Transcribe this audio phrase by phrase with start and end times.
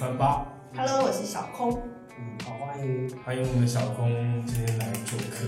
[0.00, 0.46] 三八。
[0.74, 1.78] Hello，我是小空。
[2.16, 3.06] 嗯，好，欢迎。
[3.22, 5.44] 欢迎我们的小空今天来做客。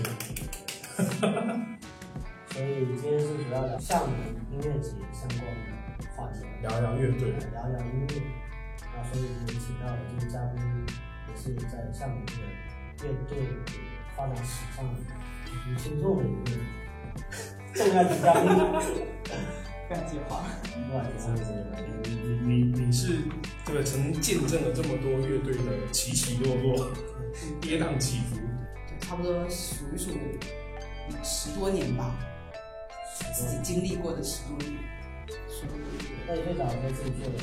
[2.53, 4.11] 所以今天是主要聊厦门
[4.51, 5.49] 音乐节相关
[5.97, 7.31] 的话题，聊一聊乐队。
[7.51, 8.21] 聊一聊音乐。
[8.95, 10.61] 那所以我们请到的这个嘉宾
[11.29, 12.33] 也是在厦门的
[13.07, 13.49] 乐队
[14.15, 14.85] 发展史上
[15.45, 16.51] 举足轻重的一个
[17.73, 18.45] 重要的嘉宾。
[19.93, 20.43] 不要接话。
[20.89, 23.19] 不好意思，你你你你是
[23.65, 26.91] 这个曾见证了这么多乐队的起起落落、
[27.61, 28.37] 跌宕起伏。
[28.87, 30.09] 对，差不多数一数
[31.23, 32.15] 十多年吧，
[33.35, 34.73] 自己经历过的十多年。
[35.47, 35.85] 十多年。
[36.27, 37.37] 那你最早在自己做的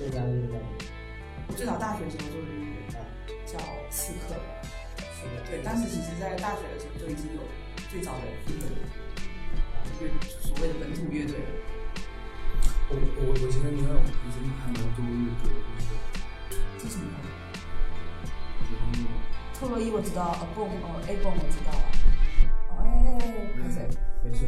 [0.00, 0.58] 乐家乐队
[1.46, 3.00] 我最早大学时候做的音乐啊，
[3.46, 3.58] 叫
[3.90, 4.34] 刺客，
[4.98, 7.42] 是的，对，当时其实在大学的时候就已经有
[7.90, 8.66] 最早的一个
[10.00, 10.10] 乐
[10.40, 11.44] 所谓的本土乐队了。
[12.90, 17.06] 我我我记得你看以前还蛮多乐队的，这是什么？
[19.58, 21.70] 特洛伊我知道，A Boom 哦，A Boom 我知道。
[22.70, 23.76] 哦，哎哎哎，不是，
[24.24, 24.40] 没事。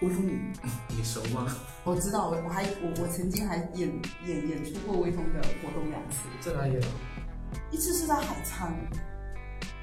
[0.00, 0.38] 微风你
[0.96, 1.46] 你熟吗？
[1.84, 3.90] 我知道，我我还我我曾经还演
[4.26, 6.88] 演演出过微风的活动两次，在哪里啊？
[7.70, 8.70] 一次是在海沧，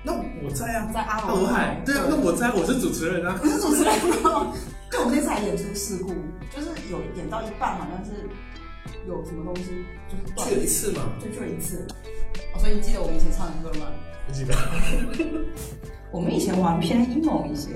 [0.04, 1.82] 那我在啊，在阿罗海。
[1.86, 3.38] 对啊，那我在，我是主持人啊。
[3.42, 4.54] 不是主持人吗？
[4.92, 6.10] 就我们那次还演出事故，
[6.56, 8.12] 就是有演到一半，好像是
[9.08, 11.02] 有什么东西就是断去了一次嘛。
[11.22, 11.86] 就去了一次。
[12.54, 13.88] 哦，所以你记得我们以前唱的歌吗？
[14.28, 14.56] 不记得。
[16.12, 17.72] 我们以前玩偏 emo 一些，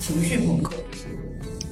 [0.00, 1.06] 情绪朋克一些，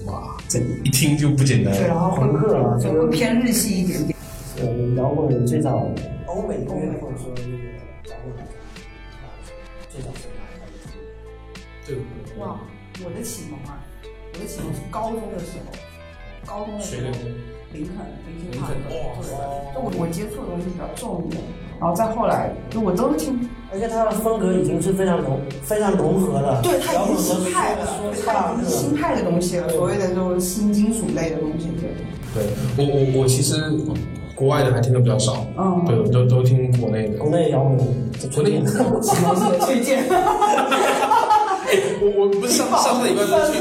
[0.07, 1.75] 哇，这一听就不简单。
[1.75, 4.17] 对，然后朋克啊，就会偏日系一点点。
[4.59, 5.85] 呃，摇滚最早
[6.29, 7.51] 欧美音乐或者说那个
[8.09, 9.27] 摇滚啊，
[9.91, 10.95] 最早是哪开始？
[11.87, 11.97] 对。
[12.39, 12.61] 哇，
[13.05, 13.84] 我的启蒙啊，
[14.45, 15.73] 我的启蒙是高中的时候，
[16.45, 17.03] 高中的时候？
[17.73, 17.97] 林肯，
[18.29, 19.01] 林肯林肯对
[19.75, 21.43] 就我我接触的东西比较重一点，
[21.81, 31.91] 然后再后来就我都听，而且他的风格已经是非常融非常融合了，对，他已经新派了，说对，唱它已经新派的东西了，所谓的这种新金属类的东西，对，
[32.35, 32.53] 对。
[32.77, 33.57] 我我我其实
[34.37, 37.19] 国外的还听的比较少，嗯，对，我都都听国内的。
[37.19, 37.79] 国内摇滚，
[38.33, 38.79] 国内启
[39.23, 39.59] 蒙式的。
[39.67, 40.05] 推荐，
[42.05, 43.59] 我我不是上上个礼拜去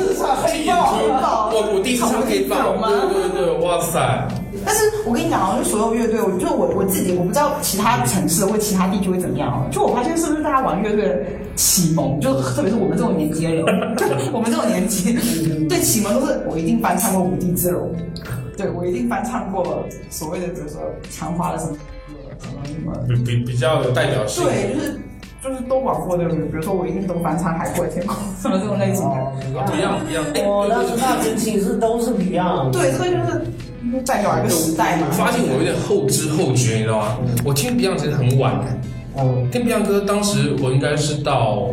[0.52, 2.76] 去演出，我我第一次唱黑豹，
[3.08, 4.28] 对对对，哇塞！
[4.66, 9.68] 但是我跟你讲啊，就所有乐队，我就我我自己，我不知道其他城市或其他地区会怎么样啊。
[9.72, 11.20] 就我发现是不是大家玩乐队的
[11.56, 13.66] 启蒙，就特别是我们这种年纪的人，
[14.34, 15.14] 我们这种年纪，
[15.70, 17.90] 对启蒙都是我一定翻唱过《无地自容》，
[18.58, 21.78] 对我一定翻唱过所谓的比如说强化了什么
[22.40, 24.44] 什么什么，比比比较有代表性。
[24.44, 25.00] 对，就是
[25.44, 29.16] 就是都玩过的，比如说我一定都翻唱《海阔天空》什么这种类型的。
[29.16, 30.24] 哦，不一样不一样。
[30.34, 35.14] 哎我当时大学寝室都是 Beyond，对，这个就是代表一个时代嘛我。
[35.14, 37.18] 发现我有点后知后觉，你知道吗？
[37.44, 38.68] 我听 Beyond 其实很晚的，
[39.18, 41.70] 嗯，听 Beyond 歌，当时我应该是到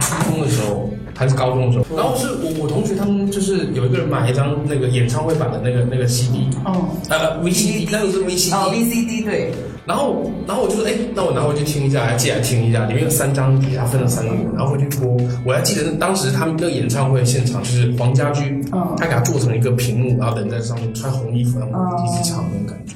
[0.00, 1.96] 初中的时候，还是高中的时候。
[1.96, 6.74] 然后是我我同学他们就是有一个人买一张那个演唱会版的那个那个 CD，嗯，
[7.08, 8.52] 呃 VCD，那个是 VCD。
[8.52, 9.52] 哦，VCD 对。
[9.84, 12.86] 然后，然后我就说，哎，那我拿回去听一下，还借来听一下。
[12.86, 15.16] 里面有三张碟，它分了三个，然后回去播。
[15.44, 22.94] 我还记得当时他们那个演唱会现场，就是黄家驹，嗯他给他做成一个屏幕，然后人在上面穿红衣服，然后一起唱那种感觉。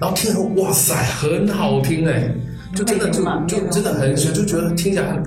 [0.00, 2.28] 然后听了，哇塞，很好听哎，
[2.74, 5.22] 就真的就就真的很喜欢，就觉得听起来很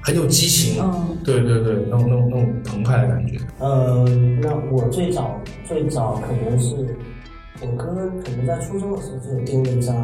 [0.00, 0.82] 很有激情。
[0.82, 3.36] 嗯对对对，那种那种那种澎湃的感觉。
[3.58, 4.04] 呃，
[4.40, 6.76] 那我最早最早可能是
[7.62, 7.86] 我哥
[8.22, 9.94] 可能在初中的时候就有订了一张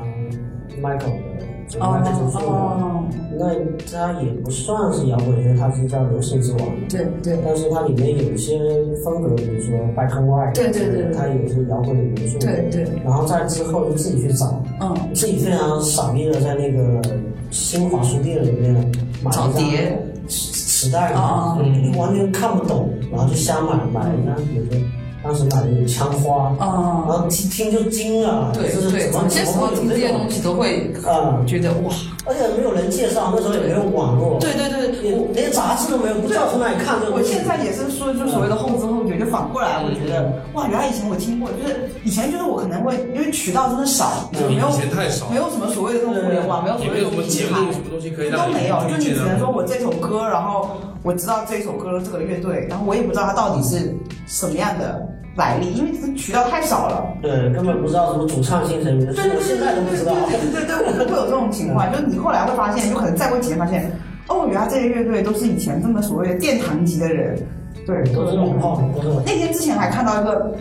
[0.80, 3.04] Michael 的，就是 Michael 杰克逊的，哦，
[3.38, 3.54] 那
[3.90, 6.60] 它也不算是摇滚因为，它是叫流行之王。
[6.88, 7.38] 对对。
[7.44, 8.58] 但是它里面有一些
[9.04, 11.12] 风格，比如说 Black and White，对对对对。
[11.14, 12.38] 它有一些摇滚的元素。
[12.38, 17.02] 对对，然后在之后就自己去找，嗯，自己非常傻逼的在那个
[17.50, 18.74] 新华书店里面
[19.22, 19.98] 买一张碟。
[20.28, 24.80] 磁磁带嘛，嗯，完全看不懂，然后就瞎买，买了一张，比如说
[25.22, 31.94] 当时买的有枪花，然啊，后听听就惊了，就是对对，怎么有些时么会有这种听这些东西都会啊，觉得哇，
[32.26, 37.12] 而且没有人介绍，那时候也没有网络，对对对，我连杂志都没有，不知道从哪里看这个。
[37.14, 45.30] 我现在也是说，就所谓的后知后觉，就反过来，我觉得哇，原来以前我听过，就是以前就是我可能会因为渠道真的少，就没有以前太少。
[45.30, 47.72] 没有什么所谓的这种互联网，没有所谓的没有什么节平台。
[47.72, 50.68] 什么东西可以都没有，就你只能说我这首歌，然后
[51.02, 53.94] 我知道这首歌这个乐队，然后我也不知道它到底是
[54.26, 57.06] 什么样的来历，因为这渠道太少了。
[57.22, 60.14] 对，根本不知道什么主唱姓谁名，对对对现在都不知道。
[60.28, 63.90] 对对对，我会有这种情况，就是你后来会发现，就可能再过几年发现，
[64.28, 67.38] 哦，原来这些乐队都是以前这么所谓的殿堂级的人
[67.86, 69.08] 对，都是老炮，都是。
[69.26, 70.54] 那天之前还看到一个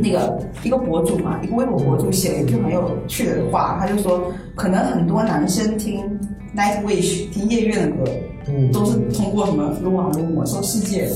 [0.00, 6.02] 那个一个博主嘛，一个微博博主写了一句很有趣的话，他就说，可能很多男生听
[6.56, 8.10] Nightwish 听夜愿的歌，
[8.48, 11.08] 嗯都是通过什么撸啊撸魔兽世界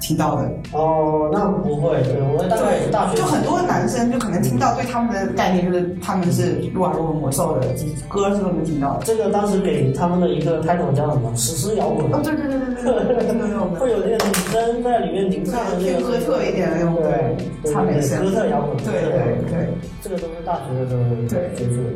[0.00, 0.50] 听到的。
[0.72, 7.66] 哦，那不会，对我大概大学就很多男生就可能听到对他们的概念就是他们是撸啊撸魔兽的
[8.08, 9.04] 歌是都能听到的。
[9.04, 11.32] 这个当时给他们的一个 title 叫什么？
[11.36, 12.12] 史诗摇滚。
[12.12, 13.46] 哦，对对对对对
[13.78, 19.10] 会有那个女生在里面吟唱的那偏个哥特一点的那种，对唱美声，哥特摇滚，对对
[19.50, 19.68] 对，
[20.02, 21.88] 这个都是大学的时候对接触的。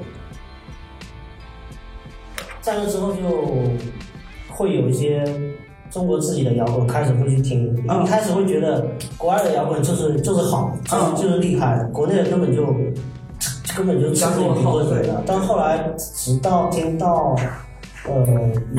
[2.61, 3.23] 在那之后就
[4.49, 5.25] 会有一些
[5.91, 8.03] 中国自己的摇滚开始会去听，嗯。
[8.03, 8.87] 一开始会觉得
[9.19, 12.65] 国外的摇滚就是就是好，就是嗯就是厉害，国内的根本就
[13.77, 15.23] 根本就吃不顶或者怎么。
[15.27, 17.37] 但后来直到听到。
[18.09, 18.27] 呃，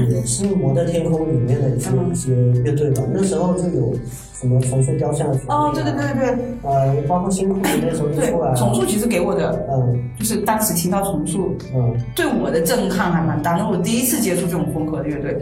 [0.10, 3.94] 也是《摩登天空》里面的一些一些乐队吧，那时候就有
[4.34, 6.36] 什么重塑雕像哦，对对对对。
[6.36, 10.10] 对呃，包括新裤子那时候就出来了，重塑其实给我的嗯。
[10.18, 11.96] 就是当时听到重塑，嗯。
[12.16, 13.52] 对我的震撼还蛮大。
[13.52, 15.40] 那我第一次接触这种风格的乐队，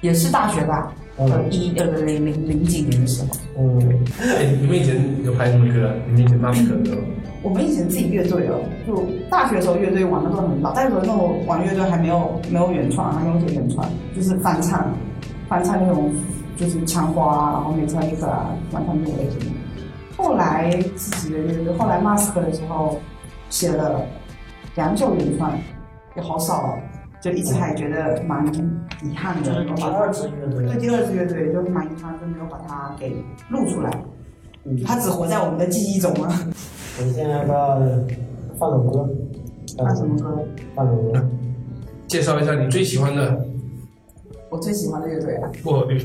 [0.00, 3.28] 也是大学吧，嗯呃一呃零零零几年的时候，
[3.58, 3.78] 嗯，
[4.20, 5.94] 哎，你们以前有拍什么歌啊？
[6.06, 6.96] 你们以前放什么歌？
[7.42, 14.92] 我们以前自己乐队哦，就大学的时候乐队玩的都很老，但是那种玩乐队还没有没有原创，还没有写原创，就是翻唱，
[15.48, 16.10] 翻唱那种
[16.56, 19.46] 就是枪花啊，然后美特利克啊，翻唱那种类型的。
[20.16, 22.98] 后来自己的乐队，后来 Mask 的时候
[23.48, 24.02] 写了
[24.74, 25.50] 两首原创，
[26.16, 26.78] 也好少哦，
[27.20, 28.46] 就一直还觉得蛮
[29.02, 29.52] 遗憾的。
[29.52, 33.90] 就是第二次乐队，对第二支乐队就蛮遗憾，就没有把它给录出来，
[34.64, 36.28] 嗯，它只活在我们的记忆中了。
[36.98, 37.80] 我们现在要不要
[38.58, 39.08] 放首歌？
[39.78, 40.44] 放什么歌？
[40.74, 41.28] 放首歌。
[42.06, 43.46] 介绍一下你最喜欢的
[44.50, 45.98] 我最喜欢的乐队啊，薄 荷绿。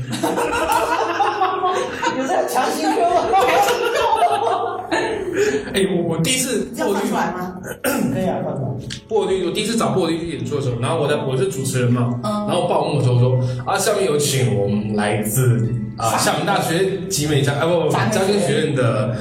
[2.16, 3.16] 有在强行 Q 吗？
[5.76, 7.58] 哎，我我第一次要放薄荷绿出来吗？
[8.14, 8.68] 可以啊，放出来。
[9.06, 15.68] 薄荷绿，我第一次找薄荷绿去演出的时候，然后我在我是主持人嘛，嗯然后报幕的时候说啊，下面有请我们来自
[15.98, 19.14] 啊厦门大学集美家啊不不嘉嘉兴学院的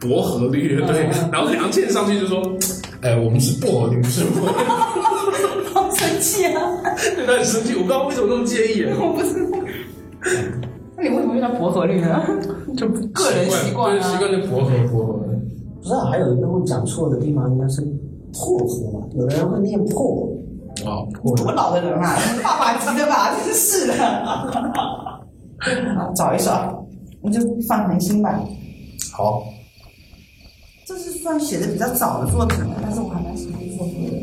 [0.00, 2.42] 薄荷绿乐队，嗯 然后梁健上去就说，
[3.02, 6.62] 哎，我们是薄荷绿，不是薄荷绿，好生气啊！
[7.14, 9.58] 对他很生气，我不知道为什么那么介意，我不知道。
[10.96, 12.22] 那你为什么用到薄荷绿呢？
[12.76, 15.29] 就个人习惯啊对习惯就薄荷薄荷。
[15.82, 17.80] 不知道，还有一个会讲错的地方，应该是
[18.32, 19.06] 破荷吧？
[19.14, 20.28] 有的人会念破。
[20.84, 21.06] 哦，
[21.36, 23.94] 多老的人啊，爸爸级的吧， 真是的。
[25.94, 26.50] 好找一首，
[27.22, 27.38] 你就
[27.68, 28.40] 放恒星吧。
[29.12, 29.42] 好，
[30.86, 34.22] 这是算写的比较早的作品了，但是我还蛮喜欢这首歌的。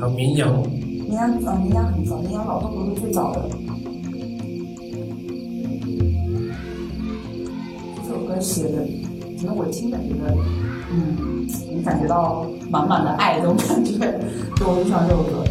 [0.00, 3.48] 还有民谣，民谣，呃，民谣很早，民谣老豆不是最早的。
[8.02, 8.78] 这首歌写的，
[9.38, 10.34] 可能我听的觉得，
[10.94, 13.98] 嗯，能感觉到满满的爱这种感觉，
[14.56, 15.44] 就我很喜欢这首歌。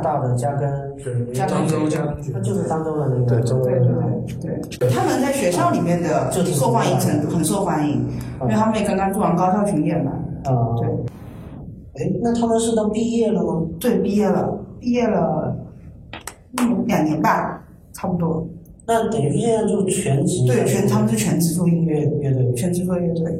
[0.00, 0.70] 大的加根，
[1.02, 3.80] 对，加漳州加更他就是漳州的那个，对对
[4.40, 8.06] 对对，他们在学校里面的就是受欢迎程度很受欢迎，
[8.42, 10.12] 因为他们也刚刚做完高校巡演嘛。
[10.44, 10.88] 啊，对，
[12.04, 13.62] 哎，那他们是都毕业了吗？
[13.80, 15.56] 对，毕业了，毕业了，
[16.58, 17.62] 嗯，两年吧，
[17.92, 18.46] 差不多。
[18.86, 23.36] 那等于现在就全职对，全他们是全职做音乐，乐队，全职做乐队。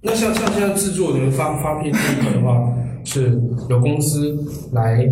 [0.00, 2.72] 那像像现在制作你们发发片第一个的话，
[3.04, 4.38] 是有公司
[4.72, 5.04] 来，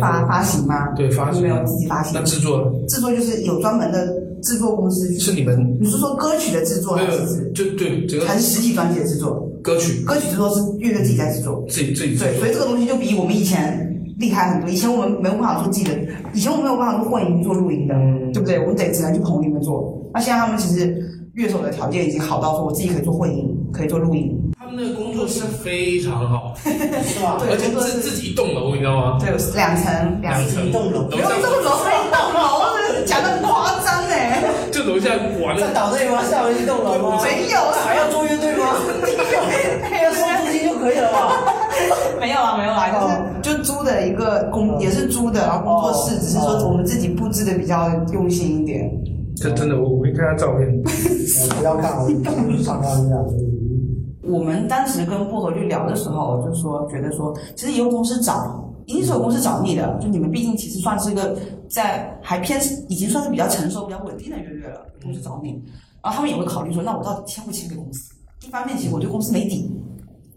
[0.00, 0.88] 发发行吗？
[0.96, 2.22] 对发行没有自己发行那。
[2.22, 4.06] 制作制作就是有专门的
[4.42, 5.12] 制作公司。
[5.18, 9.48] 是你们你是说歌曲的制作还是就对整个还是实体专辑的制作？
[9.62, 11.64] 歌曲歌曲制作是乐队自己在制作。
[11.68, 14.70] 自己自己制对，所以这，个东西就比我们以前厉害很多。
[14.70, 15.92] 以前我们没有办法做自己的，
[16.34, 18.60] 以前我们没有办法做混音、做录音的，嗯对不对？
[18.60, 20.00] 我们得只能去棚里面做。
[20.14, 20.96] 那现在他们其实
[21.34, 24.32] 乐手的条件已经好到说，我自己可以做混音，可以做录音。
[24.66, 27.38] 他们那个工作室非常好， 是吧？
[27.38, 29.16] 对而且是自自己一栋楼，你知道吗？
[29.20, 30.66] 对，有两层，两层。
[30.66, 34.42] 一栋楼不用这么楼，一栋楼，讲的很夸张哎。
[34.72, 36.18] 就楼下玩，在那岛内吗？
[36.26, 37.22] 下面一栋楼吗？
[37.22, 38.74] 没有那还要做乐队吗？
[39.86, 41.30] 没有，收租金就可以了吧？
[42.18, 48.90] 没有啊，没有啊，就是就租的一个工，也是租的，然后工作室，只是说我们自己布置的比较用心一点。
[49.36, 52.20] 这真的，我我一看他照片，呃 不要看，我去
[52.64, 53.14] 参观一下。
[54.28, 59.98] 我们当时跟薄荷去聊的时候，就说觉得说，其实也有公司找，一定是有公司找你的。
[60.00, 61.36] 就你们毕竟其实算是一个
[61.68, 65.50] 在还偏已经算是比较成熟、比较稳定的乐队了，公司找你，
[66.02, 68.12] 然后他们也会考虑说，那我到底签不签给公司？
[68.46, 69.70] 一方面，其实我对公司没底；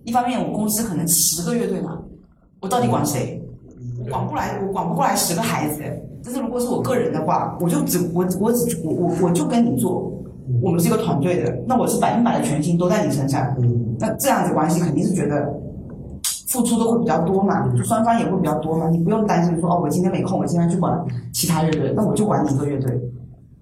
[0.03, 1.99] 一方面，我公司可能十个乐队嘛，
[2.61, 3.41] 我到底管谁？
[4.03, 5.83] 我管不来，我管不过来十个孩子。
[6.23, 10.08] 但是如果是我个人的话，我就只我我只我我我就跟你做，
[10.61, 13.55] 我们是一个团队的，那我是百分百的全心都在你身上。
[13.61, 15.53] 嗯，那这样子关系肯定是觉得
[16.47, 20.99] 付出的会比较多嘛，就双方也会比较多嘛，你不用担心说哦，我今天没空，我今天去管
[21.31, 22.99] 其他乐队，那我就管你一个乐队，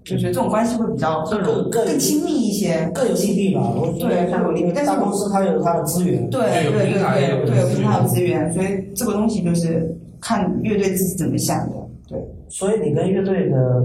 [0.04, 2.90] 就觉得这种关系会比较更更更更亲密一些。
[2.94, 3.60] 更有利弊吧？
[3.62, 8.66] 我对更有利弊但是大公司它有它的资源，对对对对有对对，有平台有资资源，所以
[8.96, 11.76] 这个东西就是看乐队自己怎么想的。
[12.08, 12.18] 对，
[12.48, 13.84] 所以你跟乐队的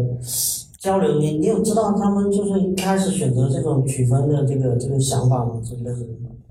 [0.83, 5.53] 交流，你你有知道他们就是一开始选择这种曲风的这个这个想法吗？
[5.63, 6.05] 这个是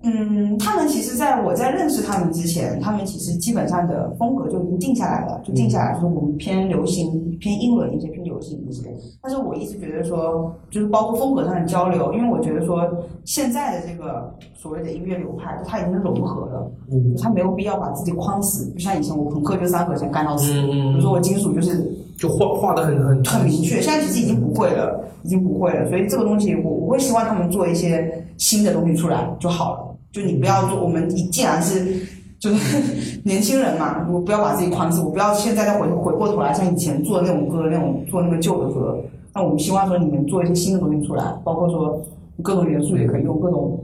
[0.04, 8.82] 嗯，他们其实在我在认识他们之前，他们其实基本上的风格就已经定下来了，就定下来说我们偏流行、偏英文一些、偏流行一些。
[9.20, 12.82] 但是我一直觉得说，就是包括风格上的交流，因为我觉得说
[13.26, 18.72] 现在的这个所谓的音乐流派，它已经融合了，嗯它没有必要把自己框死。
[18.72, 25.88] 就像以前我朋克就三和弦干到死，比如说我金属就是就画画的很很很明确，现在其实已经不会了，已经不会了。
[25.88, 29.97] 所以这个东西我，我会希望他们做一些新的东西出来就好了。
[30.12, 32.00] 就你不要做，我们你既然是
[32.38, 38.97] 就是 年轻人嘛，我不要把自己框死，我不要现在再回回过头来像以前做的那种歌，那种做那个旧的歌。
[39.35, 42.00] 那我们希望说你们做一些新的东西出来，包括说
[42.41, 43.83] 各种元素也可以用，各种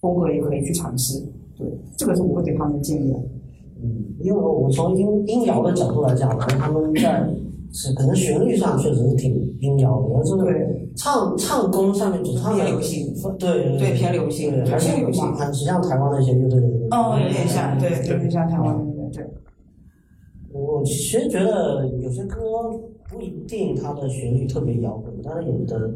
[0.00, 1.22] 风格也可以去尝试。
[1.58, 1.66] 对，
[1.98, 3.18] 这个是我会给他们的建议的。
[3.82, 7.28] 嗯，因为我从音音摇的角度来讲，可能他们在
[7.74, 10.80] 是可能旋律上确实是挺阴摇的，但是对。
[10.96, 15.34] 唱唱功上面只唱偏流行，对对偏流行对对还是偏流行。
[15.34, 16.68] 很像台湾那些乐队的。
[16.92, 19.26] 哦，有点像，对，有点像台湾的乐队。
[20.52, 22.38] 我其实觉得有些歌
[23.10, 25.90] 不一定它的旋律特别摇滚，但是有的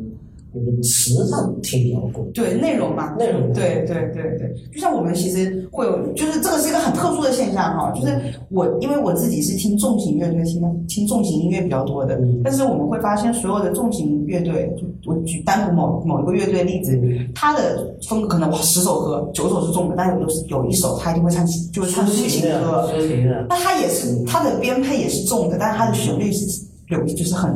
[0.55, 2.25] 有的词上听摇滚。
[2.33, 3.53] 对内容嘛，内容。
[3.53, 8.19] 对对对对，就像我们其实会有，就是这个是一个很特殊的现象哈，就是
[8.51, 12.41] 我因为我自己是听重型乐队，听听重型音乐比较多的，嗯。
[12.43, 16.99] 但是我们会发现所有的重型乐队，就我举单独某某一个乐队例子，
[17.35, 23.47] 它的风格可能哇十首歌九首是重的，但有的是有一首他一定会唱就会唱抒情，歌，抒情的。
[23.49, 26.47] 那它也是它的编配也是重的，但是它的旋律是
[26.91, 27.51] 有就是很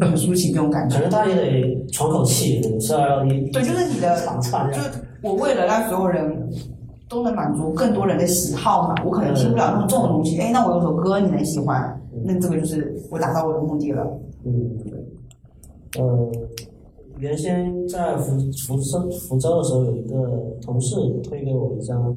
[0.00, 1.02] 很抒情这种感觉可。
[1.02, 4.16] 能他也得喘口气，是要你对，就是你的
[4.72, 4.80] 就
[5.22, 6.48] 我为了让所有人
[7.08, 14.04] 都能满足更多人的喜好嘛，我可能听不了那么重的东西，哎，那我有首歌你能喜欢，那这个就是我达到我的目的了。
[14.44, 14.70] 嗯，
[15.98, 16.30] 呃，
[17.18, 20.16] 原先在福福州福州的时候，有一个
[20.60, 22.16] 同事推给我一张呃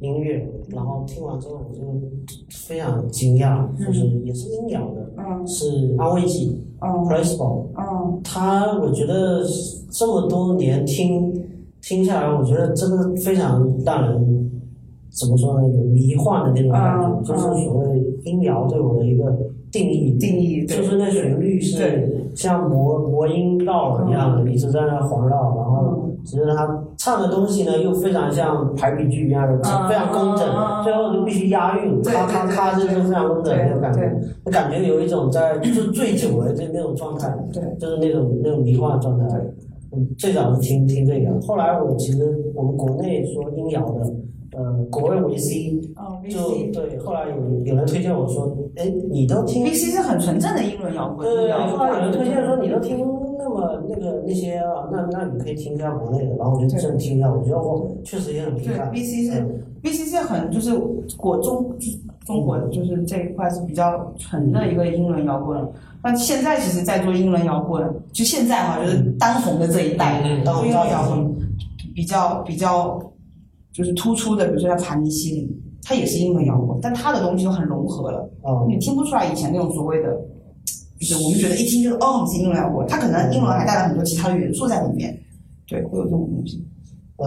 [0.00, 1.82] 音乐，然后听完之后我就
[2.50, 7.66] 非常惊讶，就是也是音疗的，嗯是安慰剂嗯 （Placebo）。
[7.76, 9.42] 嗯他我觉得
[9.90, 11.32] 这么多年听
[11.82, 14.50] 听下来，我觉得真的非常让人
[15.10, 15.68] 怎么说呢？
[15.68, 19.36] 有迷幻的那种感觉，嗯就是所谓音疗对我的一个
[19.72, 20.12] 定义。
[20.18, 37.62] 定义就是那旋律是像魔魔音绕耳一样的，一直在那环绕，然后只是他唱的东西呢又非常像排比句一样的，嗯非常工整嗯，最后就必须押韵，对咔咔咔，这对就非常工整那种感觉，就感觉有一种在就醉酒的这那种状态，对。
[37.78, 39.26] 就是那种那种迷幻的状态。
[39.90, 44.00] 嗯，最早是听听这个，后来我其实我们国内说音谣的，
[44.52, 46.38] 呃，国外维 C 哦就
[46.72, 52.98] 对，后来有有人推荐我说，哎，你都听 V C 是很纯正的英伦摇滚，对对对，后来有人推荐说你都听
[53.48, 58.90] 那么那个那些啊，那那你可以听一下国内的，然后我就真的听一下，我觉得我，确实也很厉对害。
[58.90, 60.76] V C 是嗯 V C 是很就是
[61.16, 61.74] 国中
[62.26, 65.66] 中国就是这一块是比较纯的一个英伦摇滚。
[66.02, 71.34] 那现在其实，在做英伦摇滚，就现在哈，就是当红的这一代，嗯当红英伦摇滚
[71.94, 73.00] 比较比较
[73.72, 78.30] 就是突出的，比如说像盘尼西林，他也是英伦摇滚，但他的东西就很融合了。
[78.42, 80.16] 哦，你听不出来以前那种所谓的，
[80.98, 85.16] 就是我们觉得一听就是哦，你是英伦摇滚，它可能英伦还带了很多其他的元素在里面，
[85.66, 86.66] 对，会有这种东西。
[87.16, 87.26] 呃，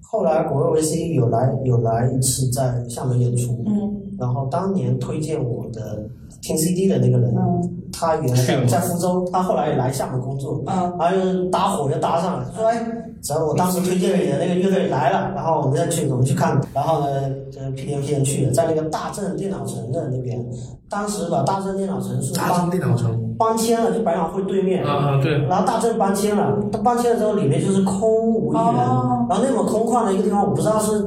[0.00, 4.00] 后来国味维 C 有来有来一次在厦门演出，嗯。
[4.18, 6.08] 然后当年推荐我的
[6.40, 12.80] 听 CD 的那个人，嗯他原来在在福州，他后来也来厦门工作，嗯然后就搭伙就搭上了，说哎，
[13.22, 20.44] 只要我当时推荐你的那个乐队来了，然后我们再去，我们去看，然后呢，就屁颠屁颠去了，在那个大正电脑城的那边，
[20.90, 29.26] 当时把大正电脑城是大搬正电脑城搬迁了，就百老汇对面，啊，对，然后大正搬迁了，他搬迁了之后，里面就是空无一人，哦。
[29.30, 31.00] 然后那么空旷的一个地方，我不知道是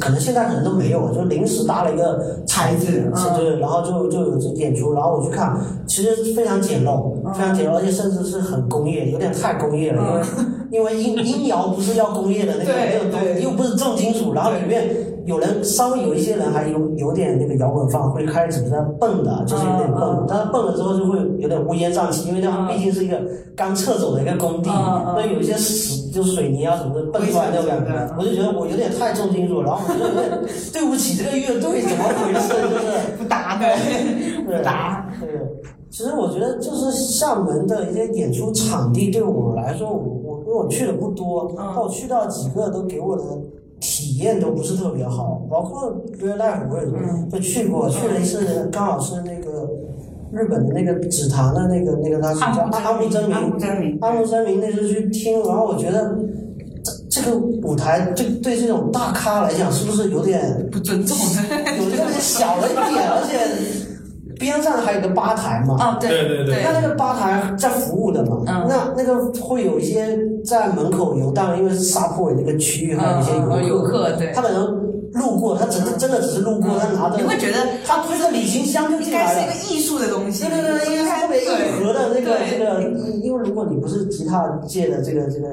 [0.00, 7.32] 可能现在可能都没有，就临时搭了一个台子是嗯对，然后就就有这演出，然后我去看，其实非常简陋，嗯。
[7.34, 10.22] 非常简陋，而且甚至是很工业，有点太工业了，
[10.70, 14.88] 因为因为音音摇不是要工业的那种又不是重金属，然后里面
[15.24, 23.20] 有人稍微有一些人还有有点那个摇滚范，会开始在蹦的，就是有点蹦但是蹦了之后就会有点乌烟瘴气，因为那嗯毕竟是一个
[23.56, 30.30] 刚撤走的一个工地，那有一些石就水泥啊什么的蹦出来那种感觉我就觉得我有点太重金属，然后我就有点
[30.72, 32.48] 对不起这个乐队，怎么回事？
[32.48, 32.92] 就是。
[33.18, 33.66] 不搭的，
[34.46, 35.06] 对不搭。
[35.20, 35.28] 对，
[35.90, 43.22] 其实我觉得就是厦门的一些演出场地，对我来说，我我因为我去的不多，嗯但我去到几个都给我的
[43.82, 45.92] 体验都不是特别好，包括
[46.22, 47.28] Real Life 我也嗯。
[47.28, 49.68] 就去过，去了一次，刚好是那个
[50.32, 56.16] 日本的那个紫檀的那个那个他是叫阿木真明，真明，阿木真明那次去听，然后我觉得。
[56.84, 61.16] 这这个舞台对对这种大咖来讲，是不是有点不尊重。
[61.78, 63.38] 有点小了一点，而且
[64.42, 65.76] 边上还有个吧台嘛。
[65.78, 79.68] 哦，对对对对那那个吧台在服务的嘛，嗯那那个会有一些在门口游荡，因为是沙坡尾那个区域，还有一些嗯嗯游游客，对他可能路过，他只是真的只是路过，他拿着，你会觉得他推着旅行箱就应进来了该是一。
[79.70, 80.44] 个艺术的东西。
[80.44, 82.82] 对对对，因为它特别硬核的那个对这个，
[83.22, 85.48] 因为如果你不是吉他界的这个这个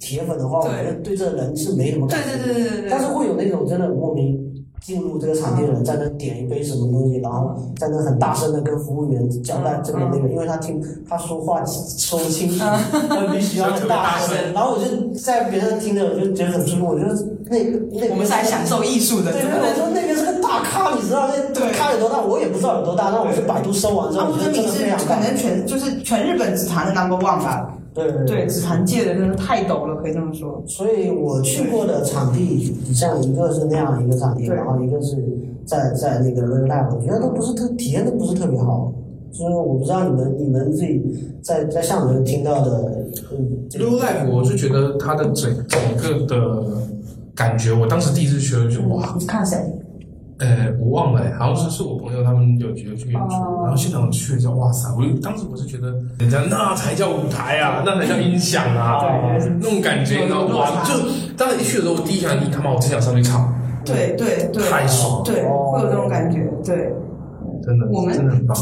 [0.00, 2.44] 铁粉的话，我对觉得对这个人是没什么对感觉。
[2.44, 2.90] 对对对对对。
[2.90, 4.38] 但是会有那种真的莫名
[4.80, 12.58] 进入这个场地的人，在那点一杯什么东西，然后在那很大声的跟服务员交代这个那个，因为他听他说话说不清楚，
[13.08, 14.36] 他必须要很大声。
[14.52, 16.86] 然后我就在别人听着，我就觉得很舒服。
[16.86, 17.16] 我觉得
[17.50, 17.58] 那
[18.00, 22.22] 那我们是来享受艺术的，对，对，我说那边是个大咖，你知道那对咖有多大？
[22.22, 25.14] 我也不知道有多大，那我去百度搜完之后，我觉得真的可。
[25.20, 27.76] 能全就是全日本紫檀的 number one 吧。
[27.94, 30.62] 对对对，紫檀界的真是太陡了，可以这么说。
[30.66, 35.16] 所以我去过的场地，像一个是那样一个场地，然后一个是
[35.64, 38.92] 在在那个 Real Life，我觉得都不是特体验都不是特别好。
[39.30, 41.02] 就是我不知道你们你们自己
[41.42, 46.64] 在在厦门听到的，嗯，这个 Low Life，我是觉得它的整整个的
[47.34, 49.58] 感觉，我当时第一次去了就哇，你是看谁？
[50.38, 54.88] 呃，我忘了，好像是是我朋友他们有有去演出，哦然后现场去了之后，哇塞！
[54.96, 60.82] 我当时我是觉得，人家那才叫舞台啊，那才叫音响啊，对那种感觉，你知道吗？
[60.84, 60.92] 就
[61.36, 66.44] 当时一去的时候，我第一想，你他妈，我真想上去唱，对对对，太爽了，对，哦会有这种感觉。
[66.64, 66.92] 对，
[67.62, 68.56] 真的，我们真的很棒。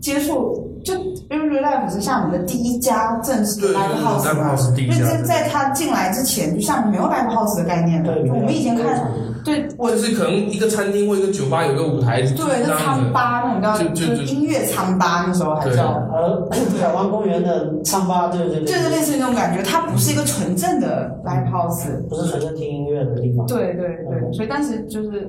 [0.00, 0.94] 接触就
[1.30, 8.12] 因为 Real Life 是厦门的第一家正式的对对 live house 第一因为家在在他进来之前，就厦门没有 live house 的概念的。
[8.14, 9.10] 对我们以前看，
[9.44, 13.04] 对我就是可能一个餐厅或一个酒吧有个舞台，对那这样子。
[13.04, 15.88] 餐吧那种叫就就就是音乐餐吧，那时候还叫。
[16.12, 16.48] 呃
[16.80, 23.46] 海湾公园的唱吧，对对对，就是类似于那种感觉，它不是一个纯正的 live house，不是纯正听音乐的地方。
[23.46, 25.28] 对对对，所以当时就是，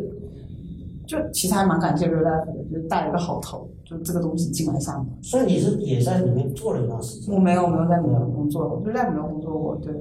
[1.09, 5.07] 就其实还蛮感谢 Real Life 的，就是带了个好头，就这个东西进来厦门。
[5.23, 7.33] 所以你是也在里面做了一段时间。
[7.33, 9.91] 我没有没有在里面工作，我就在没有工作过，对。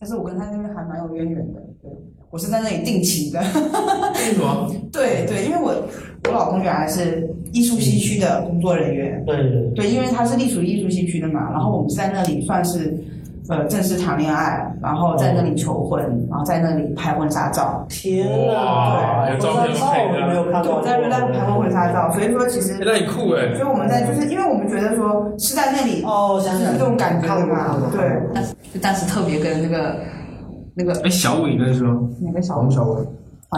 [0.00, 1.90] 但是我跟他那边还蛮有渊源的，对。
[2.30, 4.68] 我是在那里定情的，为什么？
[4.90, 5.70] 对对，因为我
[6.24, 12.98] 我老老公原来是艺术西区的工作人员，对对对，对，因为他是隶属于艺术西区的嘛，然后我们是在那里算是
[13.48, 17.84] 呃正式谈恋爱，然后在那里求婚，然后在那里拍婚纱照。
[17.88, 19.30] 天哇哪！
[19.34, 23.68] 有照片婚纱照我没有看在那边拍过婚纱照，所以说其实哎，那很酷哎所以。
[23.68, 28.22] 我们在就是因为我们觉得说是在那里哦，这种感觉的嘛，对。
[28.32, 29.96] 但是当时特别跟那个
[30.74, 31.92] 那个哎，小伟那时候？
[32.22, 33.04] 哪个小伟，黄小伟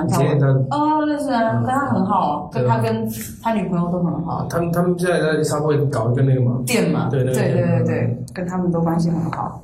[0.05, 3.09] 以前他哦，认识啊，跟他很好，跟他跟
[3.43, 4.47] 他女朋友都很好。
[4.49, 9.63] 他们他们现在在沙会搞一个那个嘛，店嘛，对对对对对跟他们都关系很好。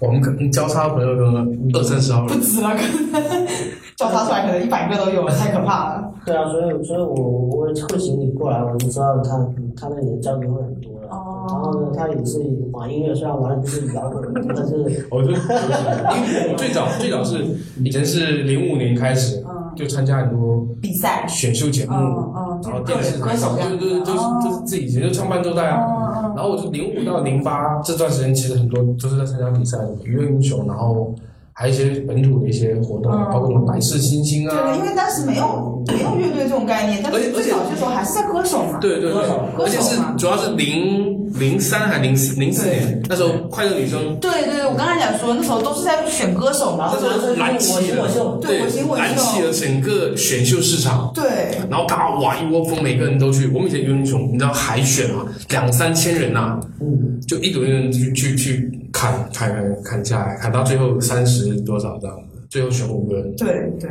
[0.00, 3.46] 我们可能交叉朋友可能二三十号人不，止了，可能
[3.96, 6.12] 交叉出来可能一百个都有了，太可怕了。
[6.24, 9.36] 对啊，所以所以我我会请你过来，我就知道他
[9.76, 11.16] 他那里的交流会很多了。
[11.16, 11.46] 哦。
[11.48, 12.38] 然后呢，他也是
[12.72, 17.44] 玩音乐，虽然玩的不是摇滚，但是我就因为我最早最早是
[17.82, 19.56] 以前是零五年开始嗯。
[19.76, 26.32] 就参加很多比赛，选秀节目，然后个电视歌手对对对，就是就是自己以前就唱伴奏带啊。
[26.34, 31.14] 然后我就零五到零八这段时间，其实很多都是在参加比赛的，娱乐英雄，然后
[31.58, 38.78] 还有一些本土的一些活动，嗯包括什么百事星星啊对，啊因，为当时没有没有乐队这种概念，但是最早的时候还是在歌手嘛。
[38.80, 46.92] 对对对，歌手而且是嘛主要是零零三还零四零四年，那时候快乐女生对对对，我刚才讲说那时候都是在选歌手嘛。
[46.92, 48.06] 然后男生燃起了，
[48.40, 51.10] 对我行我秀燃起了整个选秀市场。
[51.12, 53.48] 对，然后大家哇一窝蜂，每个人都去。
[53.48, 63.88] 我们以前游英雄，你知道海选啊，两三千人呐、嗯，就一堆人去去去砍砍砍砍下来，砍到最后三十多少这样子，最后选五个人，对对，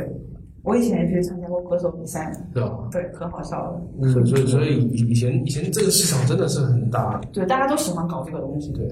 [0.62, 2.86] 我以前也去参加过歌手比赛，是吧？
[2.92, 3.80] 对，可好笑了。
[4.12, 8.70] 所以所以所以以以前以前这个市场真的是很大，对，大家都喜欢搞这个东西。
[8.72, 8.86] 对。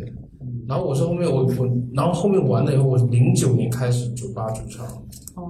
[0.66, 4.86] 然后我是后面我我，然后后面完了以后，我零九年开始酒吧驻唱，
[5.36, 5.44] 嗯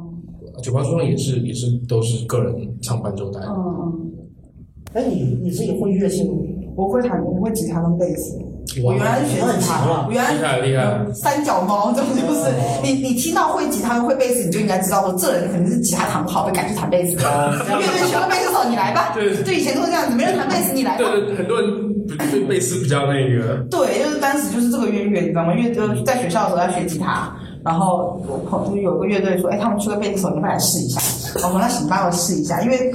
[0.63, 4.13] 酒吧驻唱也是也是都是个人唱伴奏带，嗯嗯，
[4.95, 6.35] 哎，你你自己会乐器吗？
[6.75, 8.37] 我会弹，我会吉他跟贝斯。
[8.83, 12.51] 我原，来是学吉他，我原厉害厉害三脚猫，这种就是
[12.83, 17.17] 你你听到会吉他会贝斯，你就应该知道说这人肯定是吉他弹不好，被赶去弹贝斯。
[17.17, 19.13] 乐队学个贝斯手，你来吧。
[19.15, 20.99] 对对，以前都是这样子，没人弹贝斯，你来吧。
[20.99, 21.71] 对对，很多人
[22.31, 25.55] 对贝斯比较那个，对，就是当时就是这个渊源，你知道吗？
[25.55, 27.33] 因为就在学校的时候要学吉他，
[27.65, 31.01] 然后我朋就有个乐队说，哎，他们缺个贝斯手，你快来试一下？
[31.37, 32.93] 我说那行吧，我试一下，因为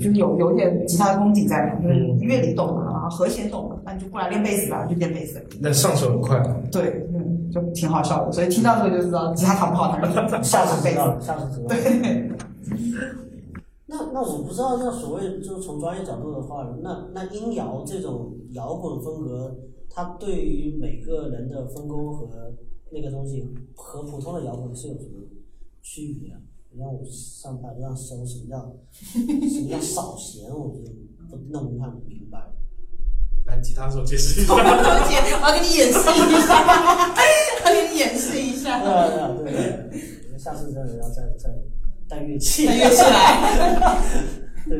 [0.00, 5.44] 就是有有一点吉他的功底在嘛，就是乐理懂嘛，和弦懂嘛，那你就过来练贝斯吧，就练贝斯。
[5.60, 6.38] 那上手很快。
[6.70, 10.96] 对，嗯，就挺好笑的，所以听到这个就知道吉他弹不好，弹下手贝斯。
[10.96, 11.68] 次知道了，下次知道了。
[11.68, 12.30] 对，
[13.86, 19.56] 那那我不知道，那所谓就是从专业角度的话，那那音摇这种摇滚风格，
[19.90, 22.52] 它对于每个人的分工和
[22.90, 25.26] 那个东西和普通的摇滚是有什么
[25.82, 26.38] 区别啊？
[26.72, 32.38] 你让我上百度上搜什么叫什么叫扫弦，我就不弄不太明白。
[33.50, 34.54] 来，吉他手解释一下。
[34.54, 34.64] 我要
[35.52, 36.62] 给你演示一下，
[37.64, 39.54] 我要给你演示一下，对啊对啊对啊，
[39.90, 41.50] 对下次真的要再再
[42.08, 43.98] 带乐器，带乐器来。
[44.68, 44.78] 对。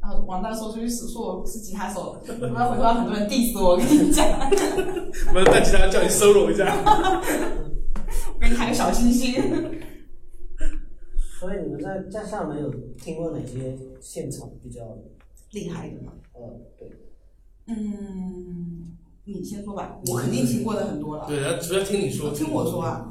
[0.00, 4.26] 然后王大说出去说我是吉他手，我要回头很多人 diss 我，我跟你讲，
[5.28, 6.74] 我们带吉他叫你 solo 一下。
[8.32, 9.34] 我给你喊个小星星。
[11.38, 14.80] 所以你们在在厦门有听过哪些现场比较
[15.56, 16.12] 厉害的吗？
[16.38, 16.92] 嗯对？
[17.68, 21.26] 嗯，你先说吧，我肯定听过的很多了。
[21.26, 23.10] 对，主要听你说，听我说啊，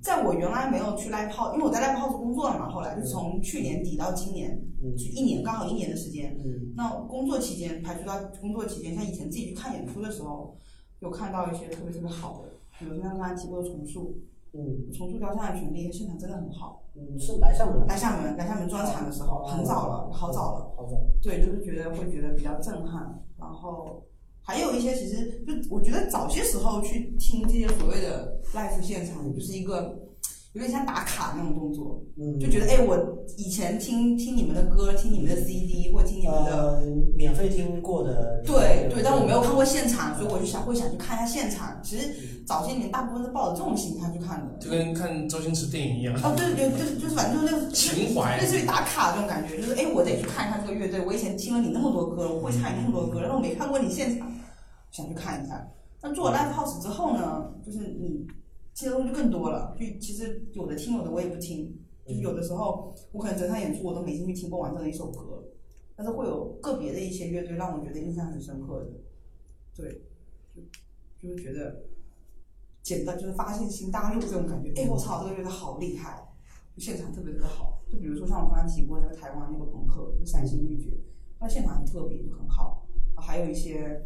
[0.00, 6.38] 在我原来没有去 live house，因为我在 live house 工作了嘛，后来就从去年底到今年，嗯就一年刚好一年的时间。
[6.44, 10.56] 嗯那工作期间，排除到工作期间，像以前自己去看演出的时候，
[11.00, 14.16] 有看到一些特别特别好的，比如说像刚才提过的重塑，
[14.54, 16.82] 嗯重塑雕像的权利，现场真的很好。
[16.94, 20.74] 嗯，是来厦门来厦门，来厦门专场的时候，很早了，好早了。
[20.76, 20.96] 好早。
[21.22, 24.02] 对，就是觉得会觉得比较震撼，然后
[24.42, 30.01] 还有一些其实就我觉得早些时候去听这些所谓的 live 现场，就是一个
[30.52, 32.96] 有点像打卡那种动作，嗯，就觉得哎，我
[33.38, 36.52] 以前听听你们的歌，听你们的 CD 或听你们的。
[36.52, 36.82] 呃
[37.14, 38.42] 免费听过的。
[38.44, 41.78] 对对，但我没有看过现场，所以我就想会想去看一下现场。
[41.82, 44.58] 其实早些年大部分是抱着这种心态去看的。
[44.58, 51.00] 就跟看周星驰电影一样，哦，对对，就是就是反正就是那个情怀类似于打卡这种感觉，就是哎，我得去看一下这个乐队。
[51.06, 54.28] 我以前听了你那么多歌，我会唱你那么多歌，但是我没看过你现场，
[54.90, 55.64] 想去看一下。
[56.02, 58.26] 那做了 live house 之后呢，就是你
[58.74, 59.76] 听的东西就更多了。
[59.78, 61.78] 就其实有的听，有的我也不听。
[62.04, 65.44] 就是有的时候我可能整场演出我都没进去听过完整的一首歌，
[65.94, 68.90] 但是会有个别的一些乐队让我觉得印象很深刻的。
[69.76, 70.02] 对，
[70.52, 70.62] 就
[71.20, 71.84] 就是觉得
[72.82, 76.28] 简单就是发现新大陆这种感觉，哎，我操，这个乐队好厉害。
[76.76, 77.80] 现场特别特别好。
[77.88, 80.90] 就比如说像我刚刚提过那个台湾那个朋克，就陕西御姐，
[81.38, 82.84] 它现场很特别，就很好。
[83.14, 84.04] 还有一些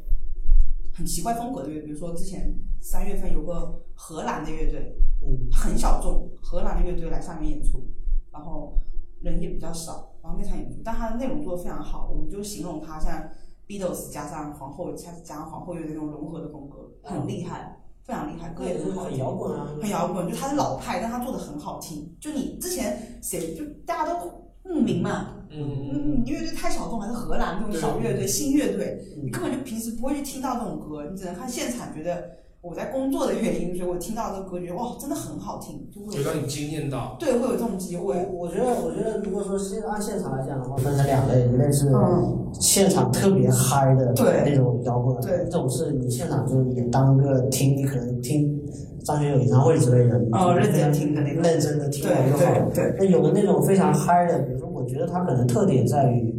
[0.96, 7.86] 很奇怪风格的乐队，比如说之前三月份有个荷兰的乐队，嗯，很小众，荷兰的乐队来上面演出，
[8.32, 8.80] 然后
[9.20, 13.28] 人也比较少，然后那场演出，但它的内容做的非常好，我们就形容它像
[13.68, 19.18] Beatles 加上皇后加加上皇后乐队那种融合的风格，很厉害，非常厉害，歌也很很好听。
[19.18, 22.16] 摇滚啊，很摇滚，就它是老派，但它做的很好听。
[22.18, 29.24] 就你之前谁就大家都慕名嘛，嗯嗯，你乐队太小众，还是荷兰这种小乐队、新乐队，嗯。
[29.26, 32.22] 你根本就平时不会去听到这种歌，你只能看现场，觉得
[32.60, 37.16] 我在工作的原因，所以我听到这个歌，觉得哇，真的很好听，就会让你惊艳到。
[37.18, 38.26] 对会有这种机会。
[38.32, 42.42] 我觉得，我觉得，如果说是按现场来讲的话，分成两类，一类是嗯。
[42.58, 45.44] 现场特别嗨的那种摇滚，对。
[45.44, 48.55] 这种是你现场就是也当个听，你可能听
[49.04, 52.70] 张学友演唱会之类的，哦认真听的那种认真的听对完就好了。
[52.74, 56.34] 对对那有的那种非常嗨的，比如说，我觉得他可能特点在于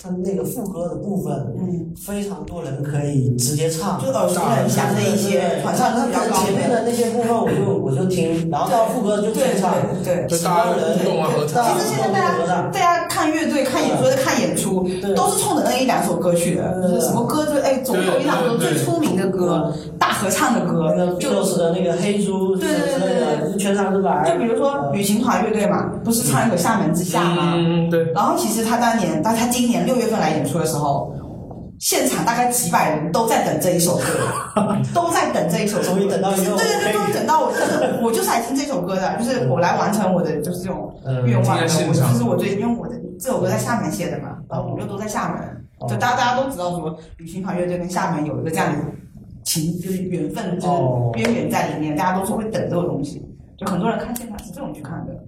[0.00, 9.74] 他那个副歌的部分，嗯，非常多人可以直接唱，就耳熟能详的一些传唱那度比较前面的那些部分我就我就听，然后到副歌就对全唱，
[10.04, 10.38] 对对。
[10.38, 24.30] 就大家互动啊合唱其实现在大家大家看乐队、看演出、看演出，对都是冲着那一两首歌去的，就是什么歌就哎，总有一两首最出名的歌、大合唱的歌那，个就 Beatles 的那个黑猪对对对全场是白。
[24.30, 27.54] 就比如说旅行团乐队嘛，不是唱一个厦门之夏吗？
[27.56, 31.12] 嗯，对，然后其实他当年，但他今年六月份来演出的时候，
[31.78, 34.02] 现场大概几百人都在等这一首歌，
[34.94, 35.84] 都在等这一首歌。
[35.84, 41.62] 终于等到一个对对对，终于等到我，就是，我就是来听这首歌的，就是我来完成我的就是这种嗯愿望的。
[41.62, 45.40] 我听在现场这是我最，因为我的这首歌在厦门写的嘛，然后我们又都在厦门，
[45.78, 48.78] 哦就大家大家都知道说，旅行团乐队跟厦门有一个这样的
[49.48, 51.10] 情，就是缘分，就是哦。
[51.16, 53.22] 渊源在里面，大家都是会等这个东西，
[53.56, 55.24] 就很多人看现场是这种去看的。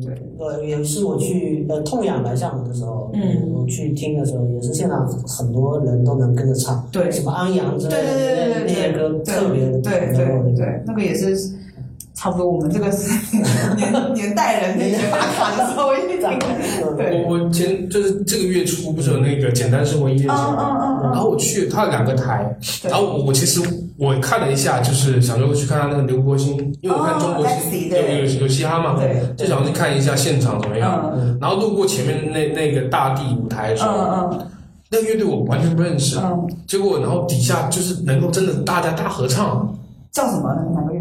[0.00, 3.52] 对，呃，也是我去呃痛仰来厦门的时候，嗯。
[3.54, 7.10] 我去听的时候，也是现场很多人都能跟着唱，对。
[7.10, 11.36] 什么安阳之类的那那些歌特别的对对对，那个也是
[12.16, 13.10] 差不多我们这个是
[13.76, 16.94] 年年代人那些打卡的时候一定听的。
[16.96, 20.78] 对，我我前就是这个月初不是有那个简单生活音乐节嗯嗯吗？
[20.80, 21.10] 嗯嗯。
[21.12, 23.60] 然后我去，他有两个台，然后我我其实
[23.98, 31.12] 我看了一下，就是想说去看看那个刘国兴，因为我看中国哦新有有有嘻哈嘛，对就想去看一下现场怎么样。
[31.14, 31.36] 嗯。
[31.38, 33.90] 然后路过前面那那个大地舞台的时候，
[34.32, 34.46] 嗯
[34.88, 39.68] 那个乐队我完全不认识，嗯，结果然后底下就是能够真的大家大合唱，
[40.12, 40.44] 叫什么？
[40.86, 40.95] 个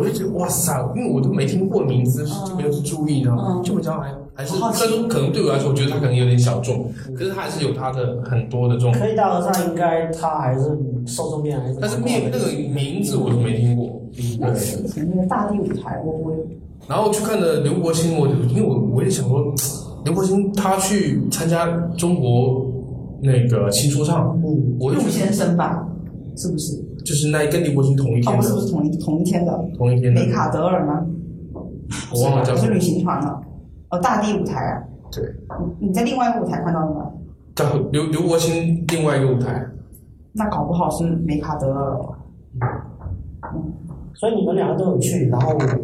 [0.00, 3.62] 我就觉得哇塞，因为我都没听过名字，就没有去注意，然后嗯。
[3.62, 4.78] 就比较还还是，好奇。
[4.78, 10.64] 虽然说可能对我来说，我觉得他可能有点小众，可是他还是有他的很多的这种，可以大合唱，应该他还是
[11.06, 14.82] 受众面还是但是面那个名字我都没听过，对。
[14.82, 16.36] 以前那个大地舞台，我我
[16.88, 19.52] 然后去看的刘国兴，我因为我我也想说，
[20.04, 22.66] 刘国兴他去参加中国
[23.22, 25.86] 那个新说唱，嗯，陆我就觉先生吧，
[26.36, 26.82] 是不是？
[27.00, 30.20] 得就是那跟刘国兴同一哦，天的，不是不是同一同一天的，同一天的。
[30.20, 31.04] 梅，卡德尔吗？
[32.14, 32.68] 我忘了叫什么。
[32.68, 33.28] 是旅，行团的。
[33.90, 35.24] 哦，大地舞台啊，对，
[35.80, 37.10] 你你在另外一个舞台看到的吗？
[37.56, 39.66] 叫刘刘国兴另外一个舞台，
[40.32, 41.98] 那搞不好是梅卡德尔。
[43.44, 43.72] 嗯。
[44.12, 45.78] 所以你们两个都有去，然后那个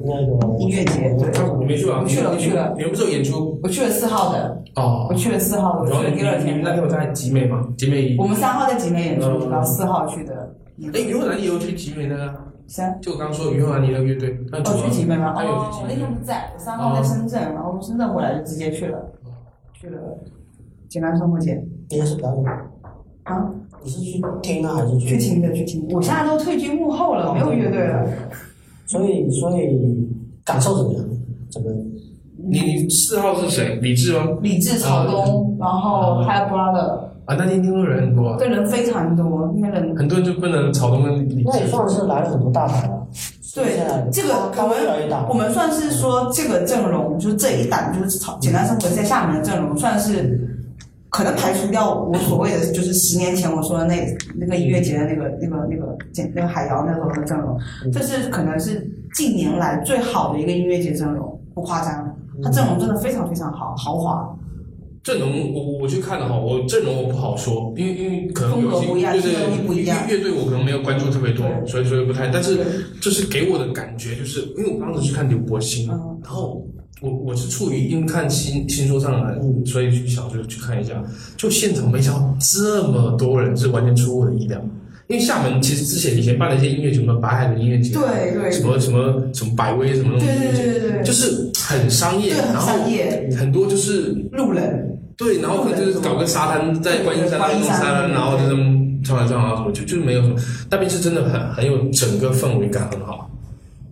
[0.59, 2.01] 音乐节，对，你没去啊？
[2.03, 3.59] 我去了，去了，你们不是有演出？
[3.63, 5.07] 我去了四号的，哦。
[5.09, 5.15] 我？
[5.15, 7.67] 去了四号的，我去了第二天你们那天有在集美吗？
[7.79, 9.51] 集美我，们三号在集美演出，嗯。
[9.51, 10.46] 然后四号去的。
[10.93, 12.35] 哎，余文兰也有去集美那个，
[12.67, 12.95] 谁啊？
[13.01, 15.35] 就我刚刚说的于慧兰你那个乐队，那主哦，要去集美吗？
[15.37, 19.13] 哦我那天不在，我三号在深圳，然后从深圳回来就直接去了，
[19.73, 19.99] 去了
[20.89, 22.45] 简单生活节你也是表演，
[23.25, 23.51] 啊，
[23.83, 25.87] 你是去听呢还是去听的去听。
[25.91, 28.07] 我现在都退居幕后了，没有乐队了。
[28.87, 30.09] 所以所以
[30.45, 31.05] 感受怎么样？
[31.51, 31.71] 怎么？
[32.39, 33.81] 你你四号是谁？
[33.83, 34.39] 李志吗？
[34.43, 41.67] 李志、曹东，然后还有 brother，啊，那天听说人很多啊，对人非常多，因为人很多人就不能草东跟李志那也。
[41.67, 43.07] 算是来了很多大牌了。
[43.55, 43.79] 对
[44.13, 44.77] 这个他我们。
[45.31, 50.39] 我们算是说这个阵容，就是这一档就是草简单生活在厦门的阵容，算是
[51.09, 57.59] 可能排除掉我所谓的就是十年前我说的那那个音乐节的那个那个那个简那个海瑶那时候的阵容，
[57.93, 64.36] 这是可能是近年来最好的一个音乐节阵容，不夸张，它阵容真的非常非常好，豪华。
[65.07, 72.65] 阵容我我去看了哈，我阵容我不好说，因为因为可能有些对对乐乐队我可能没有关注特别多，所以所以不太，但是对。
[73.01, 76.19] 就是给我的感觉就是，因为我当时去看刘柏辛，嗯。
[76.25, 76.67] 然后
[77.01, 79.65] 我我是处于因为看新新说唱来，嗯。
[79.65, 81.01] 所以去想就去看一下，
[81.37, 84.61] 就现场没想到这么多人，是完全出乎我的意料。
[85.07, 88.51] 因为厦门其实之前以前办了一些音乐节，什么白海的音乐节，对对。
[88.51, 91.05] 什么什么什么百威什么东西音乐对对对对节，对。
[91.05, 93.31] 就是很商业，然后商业。
[93.39, 97.73] 很多就是路人，对，然后可能就是搞个沙滩，在观音山那观音山。
[97.73, 100.37] 弄沙滩，然后就那么唱来唱啊什么，就就没有什么，
[100.71, 103.31] 那边是真的很很有整个氛围感很好，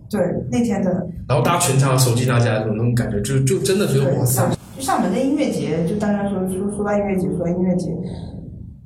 [0.09, 0.91] 对那天的。
[1.27, 7.89] 然后大家全场手机拿起来的那种感觉，就就真的觉得哇塞，就厦门的音乐节，就大家说说说到音乐节，说到音乐节，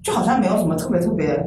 [0.01, 1.37] 就好像没有什么特别特别，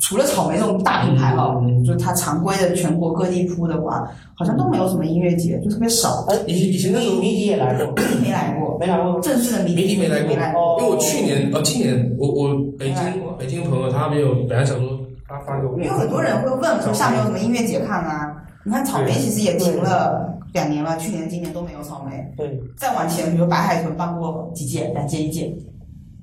[0.00, 6.24] 除了草莓这种大品牌哈，嗯就它常规的全国各地铺的话，好像都没有什么音乐节，就特别少。
[6.28, 9.20] 哎，以以前那时候迷笛也来过，没来过， 没来过。
[9.20, 10.76] 正式的迷迷笛没来过，没来过。
[10.80, 12.96] 因为我去年呃今年我我北京
[13.38, 14.88] 北京朋友他没有本来想说
[15.26, 18.34] 他发给我，因为很多人会问说下面有什么音乐节看啊？
[18.66, 22.12] 你看草莓其实也停了两年了，去年、今年都没有草莓。
[22.36, 25.54] 对，再往前，比如白海豚办过几届，两届、一届、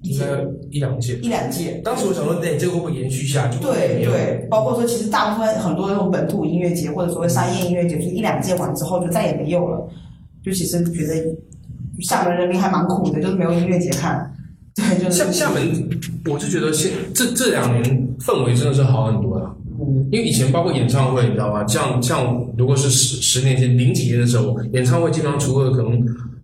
[0.03, 0.25] 应该
[0.69, 1.15] 一两届。
[1.21, 1.81] 一两届。
[1.83, 3.59] 当时我想说，哎，这个会不会延续下去？
[3.59, 9.87] 对对，包括说，其实大部分很多那种本土音乐节或者所谓商业音乐节，就是一两届完之后就再也没有了。
[10.43, 11.13] 就其实觉得
[11.99, 14.33] 厦门人民还蛮苦的，就是没有音乐节看。
[14.73, 15.61] 对，就是厦厦门，
[16.25, 19.55] 我就觉得现这这两年氛围真的是好很多了。
[19.79, 21.67] 嗯，因为以前包括演唱会，你知道吗？
[21.67, 26.01] 像像如果是十十年前零几年的时候，演唱会基本上除了可能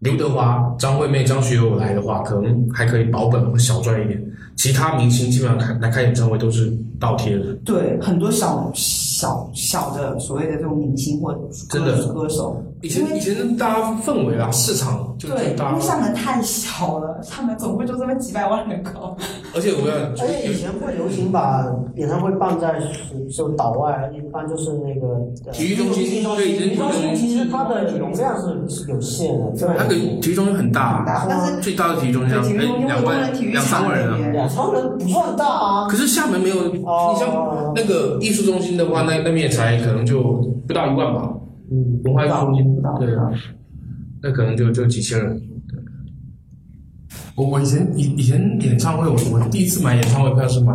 [0.08, 4.24] 刘德华、张惠妹、张学友来的话，可能还可以保本或小赚一点。
[4.56, 7.54] 其他明星基本上开来开演唱会都是倒贴的。
[7.64, 11.40] 对很多小小小的所谓的这种明星或者
[11.70, 19.16] 真的歌歌手，以前以前大家氛围啊，市场就对，因为厦门太小了，厦门总共就这么几百万人口。
[19.54, 21.64] 而且我要而且以前会流行把
[21.96, 22.82] 演唱会办在
[23.32, 34.18] 就岛外，一般就是那个呃体育中心体育中对心，体育中心体育中心其实它的容量是是有限的，对那个体育中心很大，但是最大的体育中心两万两三万人啊。
[34.32, 35.88] 两超人不算大啊。
[35.88, 36.56] 可是厦门没有，
[36.86, 37.14] 哦。
[37.14, 40.22] 你像那个艺术中心的话，那那边也才可能就
[40.68, 41.30] 不到一万吧，
[41.72, 43.16] 嗯，文化艺术中心不到，对。
[43.16, 43.30] 啊，
[44.22, 45.42] 那可能就就几千人。
[47.36, 50.74] 我我以前以以前演唱会，我我第一次买演唱会票是买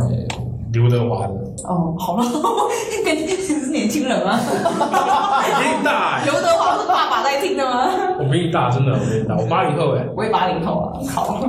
[0.73, 1.35] 刘德华的，
[1.65, 2.25] 哦，好了，
[3.05, 4.39] 跟你是年轻人吗？
[4.41, 7.89] 你大欸，刘德华是爸爸在听的吗？
[8.19, 11.41] 我比你大，真的，我比你大，我八零后哎，我也八零后啊，好。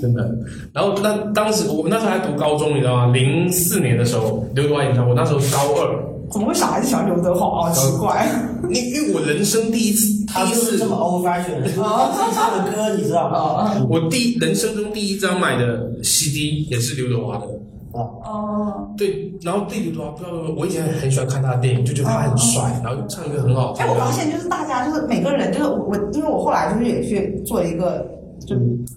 [0.00, 0.28] 真的。
[0.72, 3.12] 然后那当时我那时候还读高中，你知道吗？
[3.12, 7.62] 零四年的时候，刘德华演唱会，我那时候高二，怎么会小孩子喜欢刘德华？
[7.64, 8.26] 好奇怪。
[8.70, 10.94] 因因为我人生第一次，他第一次就是这么
[12.28, 13.72] 己唱 的歌，你知道吗？
[13.80, 17.46] 哦我第人生中第一张买的 CD 也是刘德华的，
[18.02, 18.88] 啊，哦。
[18.96, 23.90] 对，然后对刘德华不知道我以前很喜欢看他的电影，就觉得他很帅，然后唱歌很好听哎，。
[23.90, 28.06] 我发现就是大家就是每个人就是我我，因为我后来就是也去做了一个，
[28.40, 28.56] 就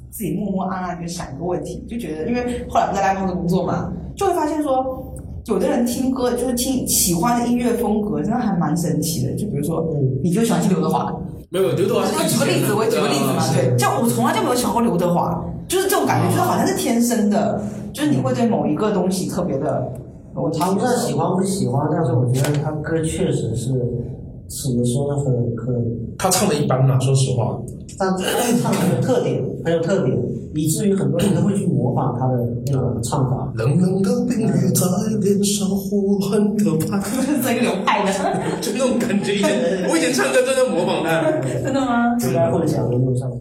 [0.09, 5.07] 自己默默暗暗就想一个问题，就觉得因为后来不在 live house 工作嘛，就会发现说。
[5.47, 9.33] 有的人听歌就是听喜欢的音乐风格，真的还蛮神奇的。
[9.33, 9.83] 就比如说，
[10.23, 11.11] 你就喜欢听刘德华，
[11.49, 17.59] 没有刘德华举个例子，我举个例子嘛，对，就我从来就没有喜欢过刘德华，就是这种感觉，就是好像是天生的，
[17.93, 19.91] 就是你会对某一个东西特别的，
[20.33, 27.59] 我谈不上喜欢不喜欢，但是我觉得他歌确实是怎么说呢，很很，他唱的一般嘛，说实话。
[27.97, 28.23] 但他
[28.61, 30.17] 唱的很有特点，很有特点，
[30.55, 33.51] 以至于很多人都会去模仿他的那种唱法。
[33.55, 34.85] 冷冷的冰雨在
[35.21, 38.11] 脸上呼很可怕，是这个流派的，
[38.59, 39.35] 就那种感觉。
[39.35, 41.21] 以前我以前唱歌真的模仿他。
[41.63, 42.17] 真的吗？
[42.21, 43.29] 应该会讲的路上。
[43.31, 43.37] 是，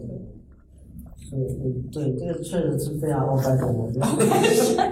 [1.33, 1.37] 嗯，
[1.91, 4.05] 对，这个确实是非常 old fashion 我觉得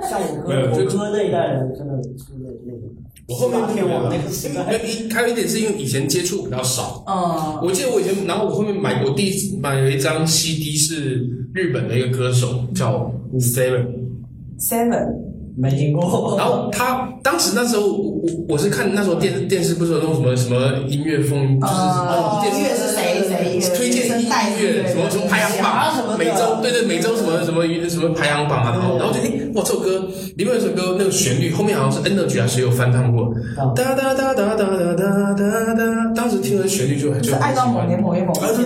[0.10, 2.88] 像我哥，我哥那一代人真的是那那个，
[3.28, 4.78] 我后面天王那个时代。
[4.78, 15.16] 一还有一点是因为以前接触比较少，嗯，我记得我以前，然后我后面买过第一买了一张 CD 是日本的一个歌手叫 Seven，Seven，
[15.58, 16.38] 没听过。
[16.40, 24.08] 然后他当时那时候我我我是看那时候电视电视不是有那种什么什么音乐风，就是呃，电视音乐是谁谁推荐
[24.48, 28.64] 音乐什么什么排行榜，每周对对每周什么什么什么排行榜？
[28.64, 33.34] 啊，然后然后就哎哇这首歌里面有首歌那个旋律后面好像是 Energy 还是谁有翻唱过，
[33.76, 38.66] 哒哒哒哒哒哒哒哒哒，当时听了旋律就很就爱到某年某月某啊对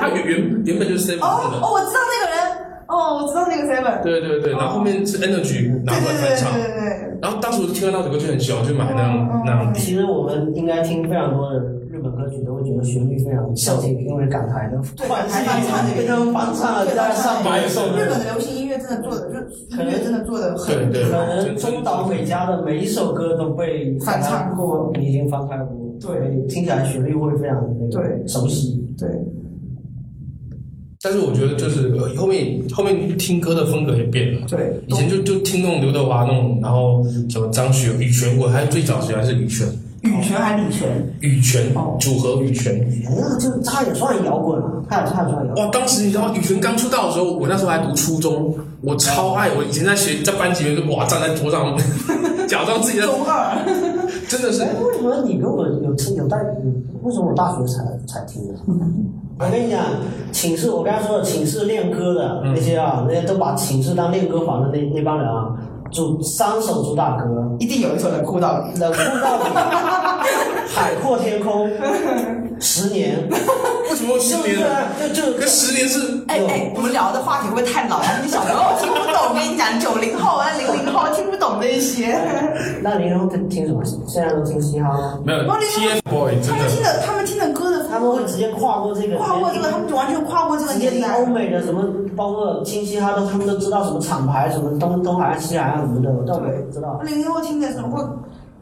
[0.00, 1.58] 他原原原本就是 Seven 哦唱的。
[1.64, 2.36] 哦，我知道那个人，
[2.86, 11.60] 哦，我知道那个 Seven，对对对，然后后面是 Energy 拿出来翻唱，对对对，然后当时我就听到那首歌就很喜欢，就买那样那样其实我们应该听非常多的
[12.14, 28.26] 歌曲，都会觉得旋律非常孝敬，因为港台的对换台翻唱变成翻唱了，在上百首日本的流行音乐真的做的，就是音乐真的做的很对对可能中岛美嘉的每一首歌都被翻唱过，你已经翻唱过，对，听起来旋律会非常的那个对。
[28.26, 28.82] 熟悉。
[28.96, 29.08] 对，
[31.02, 34.46] 但是我觉得就是呃后面后面听歌的风格也变了。
[34.46, 39.66] 对，以前就就听那种刘德华那种，然后什么张学友、羽泉，我还最早喜欢是羽泉，
[40.04, 41.14] 羽泉还是李泉？
[41.20, 42.86] 羽泉哦组合羽泉。
[43.16, 45.54] 那就他也算摇滚了，他也算摇滚。
[45.56, 49.50] 哇，当时你知道羽泉刚出道的时候，我那时候还读初中，我超爱。
[49.56, 51.76] 我以前在学在班级里面就哇站在桌上，
[52.46, 53.58] 假装自己在，中二。
[54.28, 56.36] 真的是哎，为什么你跟我有听有带？
[57.02, 58.54] 为什么我大学才才听的？
[59.36, 59.80] 我跟你讲，
[60.32, 65.54] 寝室我刚才说的寝室练歌的那些啊，那些都把寝室当练歌房的那那帮人啊，
[65.94, 67.24] 主三首主打歌，
[67.60, 68.80] 一定有一首能哭到底。
[68.80, 69.44] 冷酷到底，
[70.74, 71.70] 海阔天空，
[72.60, 73.18] 十年，
[73.90, 74.66] 为什么十年？
[74.66, 74.88] 啊？
[74.98, 75.98] 就就跟十年是
[76.28, 78.20] 哎哎，我们聊的话题会不会太老呀？
[78.22, 82.18] 你小朋友听不懂，我跟你讲，九零后啊、零零后听不懂 那些。
[82.82, 83.82] 那零零后听什么？
[84.06, 85.18] 现在都听嘻哈吗？
[85.24, 85.60] 没有他们
[86.68, 87.00] 听的。
[87.04, 91.26] 他们听的歌的，他们会直接跨过这个，跨过这个，他们完全跨过这个直接年代听欧。
[91.26, 91.82] 美的什么，
[92.16, 96.40] 包括听嘻哈都，他们都知道什么厂牌，什么东东海岸、西海岸什么的，我都
[96.72, 97.00] 知道。
[97.04, 98.02] 零零后听的时候会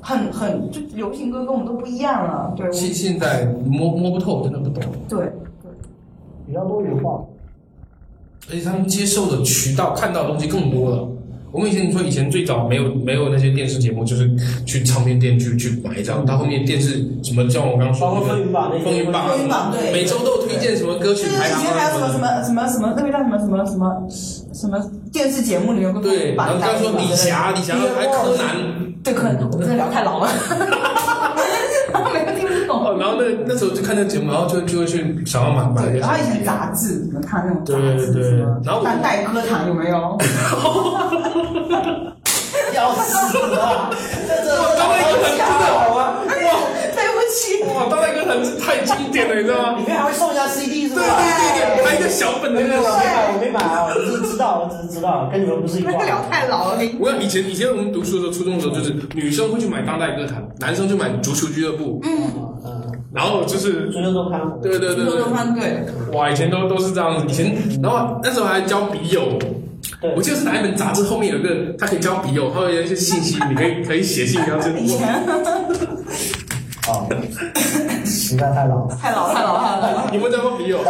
[0.02, 2.52] 很很就流行歌跟我们都不一样了。
[2.56, 4.92] 对，现现在摸摸不透，真的不懂。
[5.08, 5.70] 对对
[6.46, 7.20] 比较多元化。
[8.50, 11.08] 而且他们接受的渠道、看到的东西更多了。
[11.52, 14.28] 我们以前你说以前最早没有没有那些电视节目，就是
[14.64, 22.38] 去唱片店去去买一张，到后面电视什么像我刚刚说包括那个风云榜风云榜，风云榜对每周都有推荐什么歌曲排行前还有什么什啊。
[22.38, 24.08] 么什么什么那个叫什么什么什么
[24.54, 30.28] 什么电视节目里有个对，然后刚刚说李霞，李霞还柯南，对，可能我们这聊太老了，
[32.12, 32.84] 没有听不懂。
[32.86, 40.16] 哦，然后那那时候就看那个节目，然后就就会去想要买买一，些然后以前杂志，怎么看那种杂志，对对什么然后我当代歌坛有没有？
[42.74, 43.90] 要死了！
[44.26, 44.48] 这这
[44.78, 46.00] 当代歌坛真的好啊！
[46.26, 49.78] 对不起，哇，当代歌坛是太经典了，你知道吗？
[49.78, 51.02] 里面还会送一下 CD 是吧？
[51.02, 56.78] 对对对对，还有一个小本的，那个我没买，我没买啊，我只是知道，我只是知道，跟你们不是一个聊太老了。
[57.00, 64.40] 我要以前以前我们读书的时候，初中的时候，就是女生会去买当代歌坛，男生就买足球俱乐部，嗯，然后就是足球周刊。
[64.62, 65.04] 对对对
[66.12, 69.38] 哇，以前都都是这样子，以前然后那时候还交笔友。
[70.00, 75.24] 对我记得是哪一本杂志后面有一个，它可以交笔友，它会有一些信息，你可以可以写信，然后就以前
[77.12, 78.96] 哦，时代太老了。
[79.00, 80.10] 太老太老太老。
[80.10, 80.78] 你们交过笔友？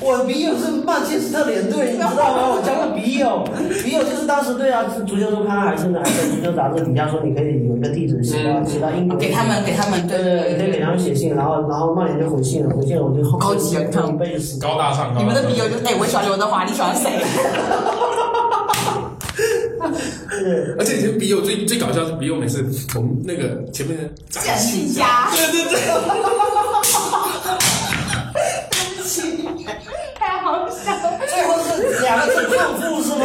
[0.00, 2.56] 我的笔友是曼彻斯特联队，你知道吗？
[2.56, 3.44] 我交过笔友，
[3.84, 10.56] 笔友就是当时对啊，足球周刊还是还是足球杂志底下说你可以有一个地址写到写到英国，给他们给他们，对对对，对对对。
[10.56, 17.10] 你可以给他们写信，然后然后曼联就回信了，回信了我就好高级啊你看一辈子死高大上，高大上你们的笔友就哎，我喜欢刘德华，你喜欢谁？
[20.28, 22.64] 对 而且以前笔友最最搞笑是笔友每次
[22.94, 25.72] 我们那个前面的展展信信家，对对对，
[28.70, 29.22] 对不起，
[30.16, 33.24] 太好笑了，最后是两个字胖富是吗？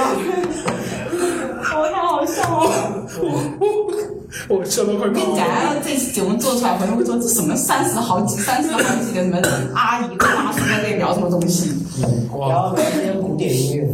[1.77, 2.65] 我太好笑了。
[4.47, 5.35] 我笑到快我跟你。
[5.35, 5.45] 讲，
[5.83, 9.37] 这期节目做出来，朋友会说这什么三十好几、三十好几的什么
[9.73, 11.71] 阿姨跟大叔在那里聊什么东西？
[12.01, 13.87] 然哇，后聊一些古典音乐，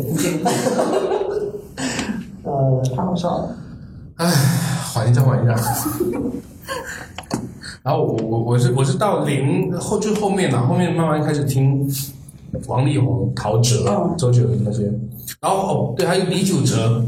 [2.44, 3.56] 呃，太好笑了。
[4.18, 4.28] 唉，
[4.94, 5.56] 缓一下，缓一下。
[7.84, 11.88] 然后我我我是我是到零后就后面了，后面慢慢开始听
[12.68, 14.84] 王力宏、陶喆、嗯周杰伦那些。
[15.40, 17.04] 然后哦，对，还有李玖哲。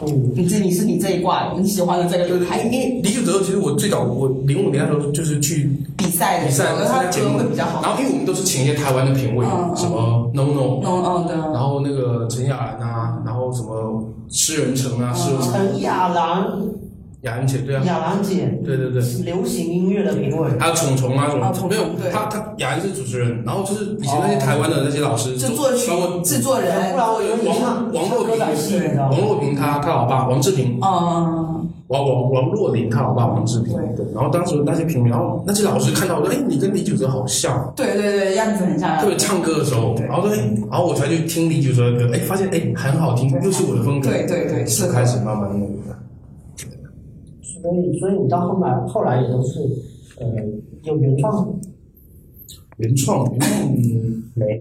[0.00, 7.82] 嗯，你这你是你这一挂，你喜欢的这个对对，流派因为李玖哲其实我最早我零五年的时候就是去比赛的比赛但是，他节目会比较好。
[7.82, 11.02] 然后因为我们都是请一些台湾的评委，什么 No No，嗯。
[11.04, 11.34] 嗯的。
[11.52, 16.46] 然后那个陈雅兰啊，然后什么诗人成啊，陈雅兰，
[17.22, 19.02] 雅兰姐对啊，雅兰姐，对对对。
[19.24, 21.48] 流行音乐的评委，还有虫虫啊什么。
[21.48, 22.12] 哦，虫虫没有对。
[22.12, 25.90] 他他雅安是主持人，然后就是以前那些台湾的那些老师，就作曲
[26.22, 27.32] 制作人，不然我以为
[27.92, 28.38] 王若平
[28.96, 29.10] 王？
[29.18, 34.04] 若平他他老爸王志平，嗯，王王王若琳他老爸王志平，对。
[34.04, 38.96] 对，然后当时那些评委，然后那些老师看到我说，哎，你跟李玖哲好像，对对对，样子很像。
[39.00, 40.38] 特别唱歌的时候，然后说，哎，
[40.70, 45.98] 然后我才去听李玖哲的歌，哎，发现哎很好听，又是我的风格，对对对是开始慢慢那个。
[47.62, 49.60] 所以所以你到后来后来也都是
[50.18, 50.26] 呃
[50.82, 51.58] 有原创
[52.78, 54.60] 原创，原创嗯没，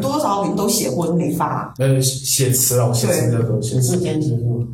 [0.00, 1.72] 多多少少你们都写过，都没发。
[1.78, 3.96] 呃，写词啊，我写词的都写词。
[3.98, 4.66] 兼职是吗？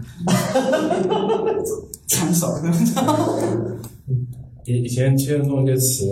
[2.06, 2.72] 抢手的，
[4.64, 6.06] 以以前其实弄一些词，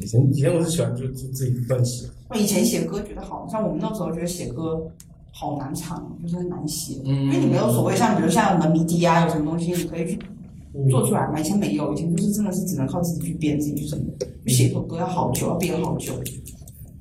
[0.00, 2.06] 以前以前我是喜欢就就自己乱写。
[2.28, 4.86] 我以前写歌觉得好像我们那时候觉得写歌
[5.32, 10.37] 好难唱，就是很难写，嗯因为你没有所谓像比如像我们迷笛啊，有什么东西你可以去嗯
[10.90, 11.40] 做出来嘛。
[11.40, 14.04] 以前没有，以前就是真的是只能靠自己去编，自己去什么，
[14.46, 16.12] 去写一首歌要好久，要编好久。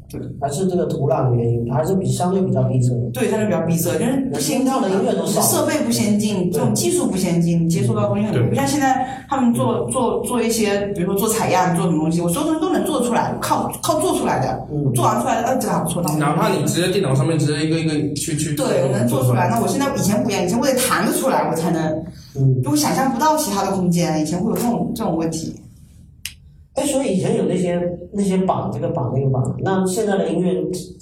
[0.09, 2.93] 对还是这个土壤的原因，还是比相对比较闭塞。
[3.11, 8.47] 对，相对比较闭塞，就是不先到的音乐都是设备不先进，这种技术不先进，接触到东西很多。
[8.47, 14.67] 不像现在他们做做做一些，比如说做采样，做什么东西，我所有东西都能做出来，靠靠做出来的。
[14.71, 19.49] 嗯做完出来，嗯，这个还不错，哪怕你直接电脑上面直接一个一个去去对，我能做出来。
[19.49, 21.83] 那我现在以前不一样，以前我得弹得出来，我才能，
[22.35, 25.53] 嗯，就我想象不到其他的空间，以前会有这种这种问题。
[26.75, 27.81] 哎，所以以前有那些
[28.13, 30.53] 那些榜，这个榜那个榜，那现在的音乐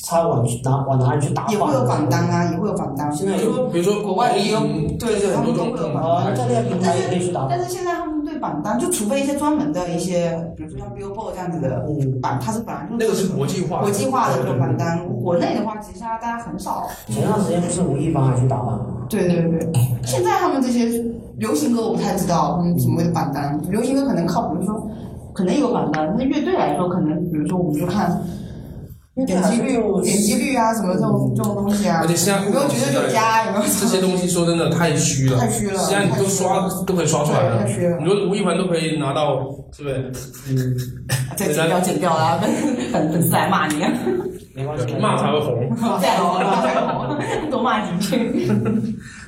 [0.07, 3.13] 它往哪往哪里去打也会有榜单啊，也会有榜单。
[3.13, 6.35] 现在比如说比如说国外也有嗯对对，他们很多种都会有榜啊，单。
[6.35, 7.45] 在那个平台也可以去打。
[7.49, 15.07] 但是现在他们对榜单，就除非一些专门的一些，比如说像 Billboard 这样子的嗯，榜，它是本来就那个是国际化国际化的这种榜单。
[15.07, 16.85] 国内的话，其实大家很少。
[17.07, 19.07] 前段时间不是吴亦凡还去打榜吗？
[19.09, 19.71] 对对对，
[20.03, 21.01] 现在他们这些
[21.37, 23.57] 流行歌我不太知道，嗯，什么的榜单。
[23.69, 24.85] 流行歌可能靠，比如说，
[25.33, 26.13] 可能有榜单。
[26.17, 28.21] 那乐队来说，可能比如说我们就看
[29.25, 31.99] 点击率、点击率啊，什么这种这种东西啊。
[32.01, 33.45] 而且现在有没有九九九加？
[33.45, 39.39] 有没有这些东西说真的太虚了，太虚了现在你都刷都可以刷出来了太虚了，你说吴亦凡都可以拿到，
[39.71, 40.11] 是不是？
[40.49, 40.75] 嗯，
[41.37, 42.39] 再剪掉剪掉啦，
[42.91, 43.89] 粉粉丝来骂你啊！
[44.53, 44.93] 没关系。
[45.01, 45.69] 骂才会红。
[46.01, 48.47] 再哦，再红，多骂几句。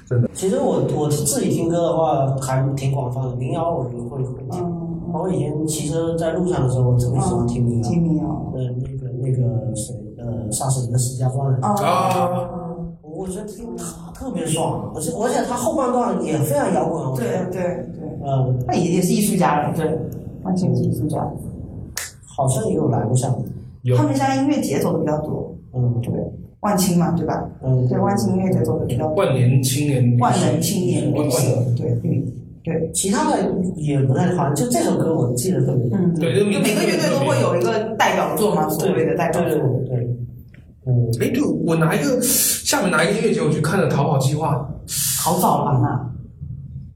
[0.09, 4.61] 真的其实我我自己听歌的话还挺广泛的，民谣我就会会听。
[4.63, 7.89] 嗯，包括以前骑车在路上的时候，我特别喜欢听民谣。
[7.89, 8.53] 听你哦。
[8.55, 8.61] 呃，
[9.27, 12.29] 那个谁，呃，莎士比的《石家庄人》，啊，
[13.01, 17.85] 我觉得听他特别爽，而且而且他后半段也非常摇滚，对，对对，
[18.23, 19.85] 呃，那也也是艺术家了，对，
[20.43, 21.27] 完全是艺术家。
[22.25, 23.43] 好像也有来过厦门，
[23.81, 23.97] 有。
[23.97, 25.99] 他们现在音乐节走的比较多，嗯。
[26.01, 26.13] 对，
[26.59, 27.49] 万青嘛，对吧？
[27.63, 32.23] 嗯，对，万青音乐节走的比较多，万年青年，万能青年万旅社万，对对
[32.67, 33.37] 对，其他的
[33.75, 39.67] 也不太好像，就这首歌我记得特别，嗯，对，就就每个乐队都会有一个代表作嘛，所谓的代表对对作。
[39.87, 39.97] 对，
[40.85, 44.55] 嗯，哎，对，我拿一个厦门拿一个音乐节，我去看了《逃跑计划》，
[45.21, 46.11] 好早了嘛，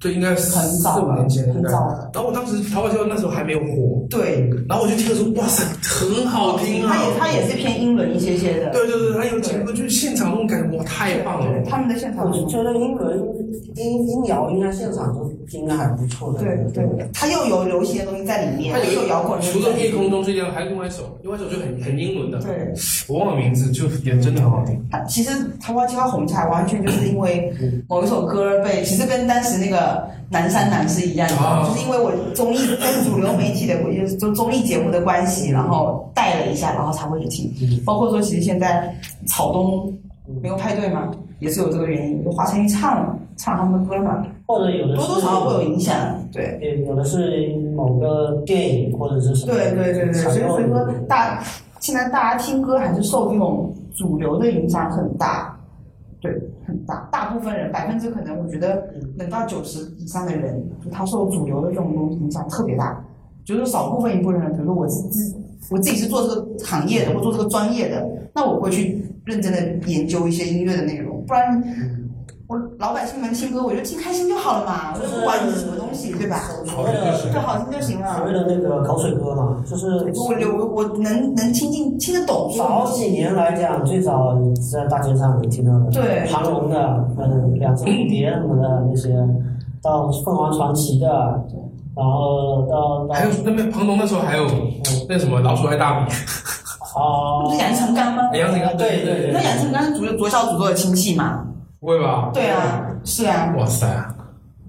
[0.01, 2.09] 这应该是很早四五年前，应该很早。
[2.11, 6.91] 然后我当时《逃跑计划》那时候还没有火，对，然后我就听了说，哇塞，很好听啊！
[6.91, 11.69] 它也它也是偏英伦一些些的，对对对，它有几个就是现场那种感觉，哇，太棒了对，！
[11.69, 13.19] 他们的现场我觉得英伦
[13.75, 19.39] 音音摇应该现场都应该还不错的，对对，它又有流行的东西在里面，它又有摇滚。
[19.41, 22.73] 除了夜空中这样，还有另外一首，另外一首就很很英伦的，对，
[23.07, 24.83] 我忘了名字，就也真的很好听。
[24.89, 25.29] 它其实
[25.61, 27.53] 《桃花计划》红起来，完全就是因为
[27.87, 29.90] 某一首歌被，其实跟当时那个
[30.29, 37.83] 南山南是一样的，啊就是因为我综艺跟主流媒体的，我就是做综艺节目的关系，然后带了一下，然后才会去听。
[37.85, 38.93] 包括说，其实现在
[39.27, 39.93] 草东
[40.41, 45.95] 没有派对嘛，也是有这个原因，就华晨宇唱唱他们的歌嘛，或者有的多多少少会有影响。
[46.31, 51.43] 对，对，有的是某个电影或者是什么，对对对对，所以所以说大
[51.79, 55.57] 现在大家听歌还是受这种主流的影响很大，
[56.21, 56.31] 对，
[56.71, 57.07] 很大。
[57.11, 63.03] 大部分人百分之可能我觉得能到九十以上的人，就他受主流的这种东西影响特别大。
[63.43, 65.35] 就是少部分一部分人，比如说我自自
[65.69, 71.61] 我自己是做这个行业的，或做这个专业的，那我会去认真的研究一些音乐的内容，不然
[72.51, 76.37] 我老百姓们听歌，我就听开心就好了嘛，我就不管你是什么东西，对吧？
[76.65, 78.17] 所谓的就，好听就行了。
[78.17, 84.37] 所谓的那个口水歌嘛，就是我我我能能听进听得懂，早几年来讲，最早
[84.69, 89.15] 在大街上能听到的，对庞龙的，嗯，两只蝴蝶什么的那些，
[89.81, 91.07] 到凤凰传奇的，
[91.95, 94.45] 然后到到还有那边庞龙那时候还有
[95.07, 96.11] 那什么老鼠爱大米，
[96.97, 98.23] 哦不是杨成刚吗？
[98.33, 101.47] 哎杨成刚对对对那杨成刚是左左小祖咒的亲戚嘛？
[101.81, 102.29] 不会吧？
[102.31, 103.87] 对啊，是啊，哇塞，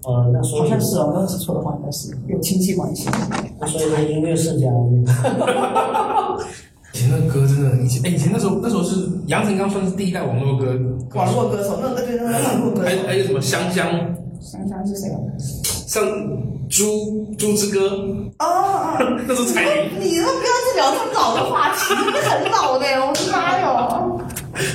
[0.05, 3.07] 呃，那所以好像是哦，没有记错的话，应该是有亲戚关系。
[3.61, 4.67] 那所以呢，音乐世家，
[6.95, 10.73] 以前那歌真的，以前哎，以前那时候那时候是杨丞刚算是第一代网络歌，
[11.11, 13.87] 歌 网手络歌手，那那对那个网络歌手，还还有什么香香，
[14.41, 15.21] 香香是谁啊？
[15.87, 16.03] 像
[16.71, 17.91] 猪猪之歌，
[18.39, 18.97] 哦，
[19.29, 24.19] 那时候彩铃，你都不要去聊这么老的话题，你很老的，我的妈哟！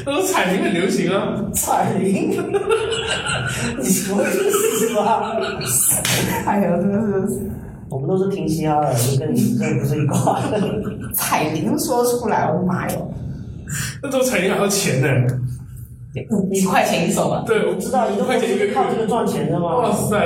[0.05, 1.43] 那时候彩铃很流行啊。
[1.53, 2.31] 彩铃，
[3.79, 4.25] 你什么意
[4.79, 5.33] 思啊？
[6.45, 7.49] 哎呀，真的是
[7.89, 10.61] 我们都是听嘻哈的，就跟你这不是一块的。
[11.15, 13.13] 彩铃说出来，我的妈哟！
[14.01, 15.07] 那时候彩铃还要钱呢，
[16.31, 17.43] 五块钱一首吧？
[17.45, 19.77] 对，我知道你都不块钱一个靠这个赚钱的吗？
[19.77, 20.17] 哇塞，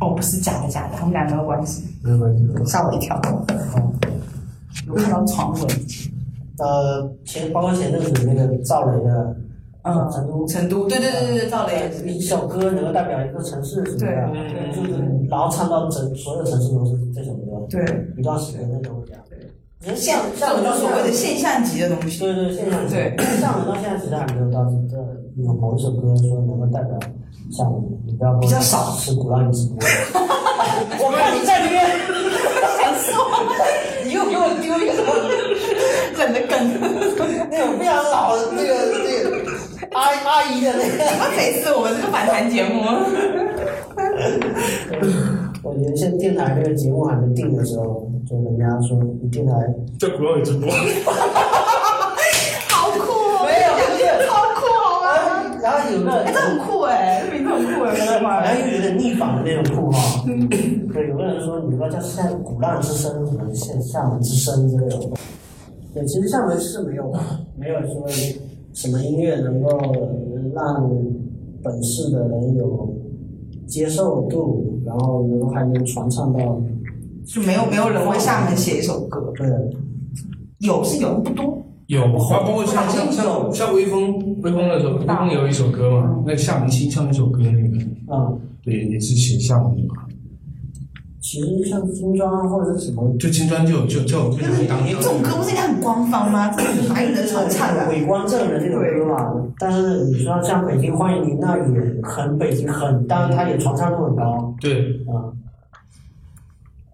[0.00, 3.20] 哦，不是假的假的，他们俩没有关系，没有关系，吓我一跳。
[4.86, 5.60] 有看到传闻，
[6.58, 9.36] 呃，前包括前阵子那个赵雷的，
[9.82, 14.92] 嗯，成都成都，对对对对对，赵雷一首歌能够代表一个城市什么的，就是
[15.28, 17.82] 然后唱到整所有城市都是这首歌，对。
[18.18, 19.22] 一段时间内都会这样。
[19.80, 22.20] 其实厦这厦门到种就所谓的现现象级的东西。
[22.20, 24.96] 对对现象级对，厦门到现在其实还没有到这
[25.42, 26.96] 有某一首歌说能够代表
[27.50, 29.78] 厦门，你不要比较少是鼓浪屿直播。
[29.82, 31.82] 我看你在里面，
[32.78, 33.26] 想说，
[34.04, 35.10] 你又给我丢一个什么
[36.22, 36.56] 冷的梗？
[37.50, 39.36] 那种非常老的那个那个
[39.92, 41.04] 阿阿姨的那个。
[41.04, 42.82] 什么每次我们这个访谈节目？
[45.62, 49.52] 我觉得现在电台这个节目还没定的时候，就人家说你电台
[49.98, 50.70] 在鼓浪屿直播，
[52.68, 53.46] 好酷哦！
[53.46, 53.66] 没有
[54.30, 55.06] 好酷好吗？
[55.62, 58.54] 然后有个哎，这很酷哎，这名字很酷哎，我的妈好呀！
[58.54, 60.24] 像又有点逆反的那种酷哈。
[60.92, 64.96] 对，有个人说你要叫像鼓浪之声，什么像厦门之声之类的。
[65.94, 67.12] 对，其实厦门是没有
[67.58, 68.06] 没有说
[68.72, 69.68] 什么音乐能够
[70.54, 70.90] 让
[71.62, 72.94] 本市的人有
[73.66, 76.60] 接受度，然后能够还能传唱到。
[77.24, 79.46] 就没有没有人为厦门写一首歌，对，
[80.58, 81.56] 有是有，不多。
[81.86, 87.78] 有，包包括像像像像微风微风那时候，微风有一首歌嘛，那个厦门清唱那首歌那个，
[88.12, 88.32] 啊、
[88.64, 89.94] 对，也是写厦门的嘛。
[91.22, 93.16] 其实像金砖或者是什么。
[93.16, 96.50] 就金砖就就就就就是当这种歌不是应该很官方吗？
[96.50, 97.88] 这哪有人传唱的？
[97.88, 105.30] 伪光正的这种歌嘛，但是你说像北京欢迎你，那也很北京很，当然它也传唱度很高对，啊。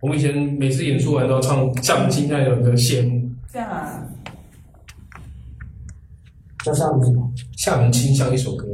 [0.00, 3.30] 我们以前每次演出完都要唱厦门清唱那首歌，谢幕。
[3.50, 4.04] 这样啊？
[6.62, 7.32] 叫厦门什么？
[7.56, 8.66] 厦门清唱一首歌，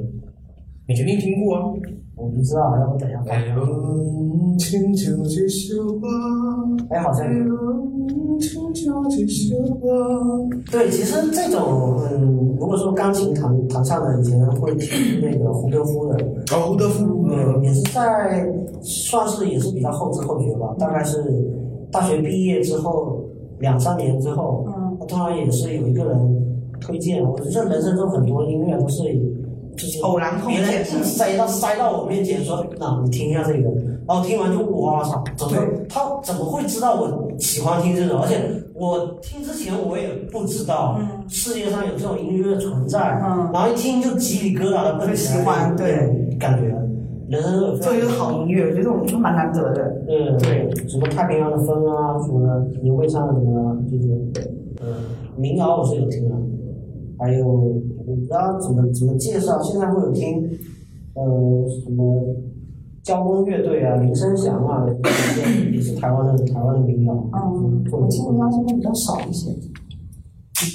[0.88, 1.62] 你肯定听过啊。
[2.16, 3.56] 我不知道，要不等一下哎看。
[3.56, 6.06] 呦，请就这首歌，
[6.90, 10.48] 哎，好像哎呦，请就这首歌。
[10.70, 10.88] 对。
[10.90, 18.48] 其实这种，嗯，如果说钢琴弹弹唱的，以前会听那个胡德夫的，哦，胡德夫，对，也是在
[18.80, 21.20] 算是也是比较后知后觉吧，大概是
[21.90, 23.24] 大学毕业之后
[23.58, 26.44] 两三年之后，嗯，突然也是有一个人
[26.80, 29.02] 推荐，我觉得人生中很多音乐都是
[29.76, 33.70] 就是偶然碰见塞到塞到我面前说，那你听一下这个，
[34.06, 35.56] 然后听完就哇操，怎么
[35.88, 38.20] 他怎么会知道我喜欢听这种？
[38.20, 38.40] 而且
[38.74, 41.24] 我听之前我也不知道嗯。
[41.28, 43.50] 世界上有这种音乐存在，嗯。
[43.52, 46.36] 然后一听就鸡皮疙瘩的蹦起来，会喜欢对。
[46.38, 46.74] 感觉。
[47.26, 49.82] 人生有这就是好音乐，我觉得这种就蛮难得的。
[50.08, 54.06] 嗯，对，什么太平洋的风啊，什么的，牛会唱的什么，就是，
[54.82, 54.86] 嗯，
[55.34, 56.34] 民谣我是有听的，
[57.18, 57.44] 还有
[58.14, 60.48] 我不知道怎么怎么介绍，现在会有听，
[61.14, 62.22] 呃，什么
[63.02, 69.50] 交工乐队啊，林声祥啊，也是也是台湾的台湾的民谣，嗯，会我听民谣现在比较少一些，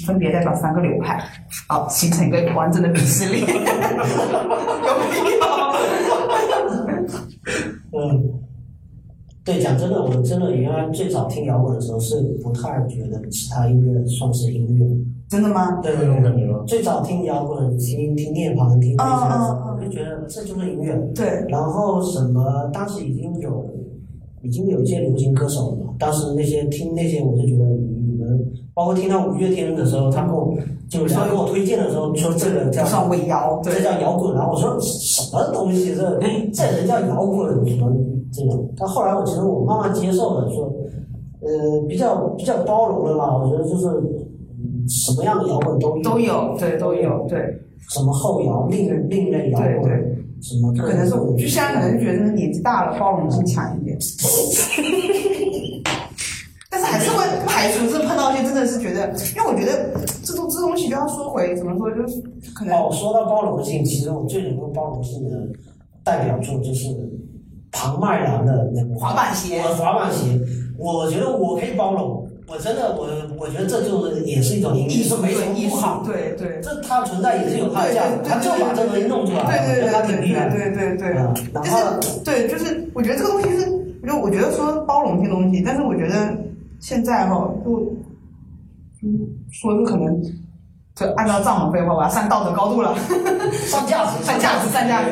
[0.06, 1.18] 分别代表三个流派，
[1.66, 3.46] 好，形成一个完整的鄙视链。
[4.84, 6.79] 有没有？
[9.50, 14.86] 嗯，对，讲真的，我真的原来最早听摇滚的时候是不太觉得其他音乐算是音乐，
[15.28, 15.80] 真的吗？
[15.82, 16.62] 对那种感觉吗？
[16.66, 20.96] 最早听摇滚，听听涅槃，听那些的时候，我就觉得这就是音乐。
[21.14, 23.66] 对，然后什么，当时已经有
[24.42, 30.54] 已经有一些流行歌手了嘛，当时那些听那些，我就觉得你们，包括听到五月天的时候，他跟我
[30.88, 36.18] 就是他给我推荐的时候说这个叫算伪谣，这叫摇滚，然后我说什么东西这
[36.52, 37.92] 这人叫摇滚什么
[38.32, 40.72] 这种，但后来我其实我慢慢接受了，说
[41.42, 47.38] 呃比较比较包容了吧，我觉得就是嗯什么样的摇滚都有，都有，对，都有，对，
[47.88, 50.16] 什么后摇、另另类摇滚，对对。
[50.42, 53.94] 什么可能是我，就现在可能觉得年纪大了，包容性强一点。
[56.70, 58.16] 但是还是会排除，是碰
[58.60, 59.90] 的是觉得，因为我觉得
[60.22, 62.22] 这东这东西就要说回怎么说，就是
[62.54, 65.36] 可能哦，说到包容性，其实我最能够包容性的
[66.04, 66.88] 代表作就是
[67.72, 70.38] 庞麦郎的那个滑板鞋我滑板鞋，
[70.78, 73.06] 我觉得我可以包容，我真的我
[73.38, 76.60] 我觉得这就是也是一种音乐，艺术是没什么不好，，对对。
[76.62, 80.56] 这它存在也是有它的价值，对对对他就把这东西弄出来，对对我觉得他挺厉害的。
[80.56, 81.78] 对对对然后
[82.24, 83.66] 对，就是我觉得这个东西是，
[84.06, 86.36] 就我觉得说包容性东西，但是我觉得
[86.80, 87.86] 现在哈，就嗯，
[89.50, 90.22] 说是可能，
[90.94, 92.94] 就按照藏文废话，我要上道德高度了，
[93.66, 95.10] 上价值，上价值，上价值。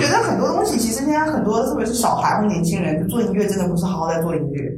[0.00, 4.70] 觉得很多东西，其实现在很多，特别是小孩或年轻人，做音乐真的不是好好在做音乐，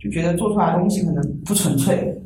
[0.00, 2.16] 就觉得做出来的东西可能不纯粹，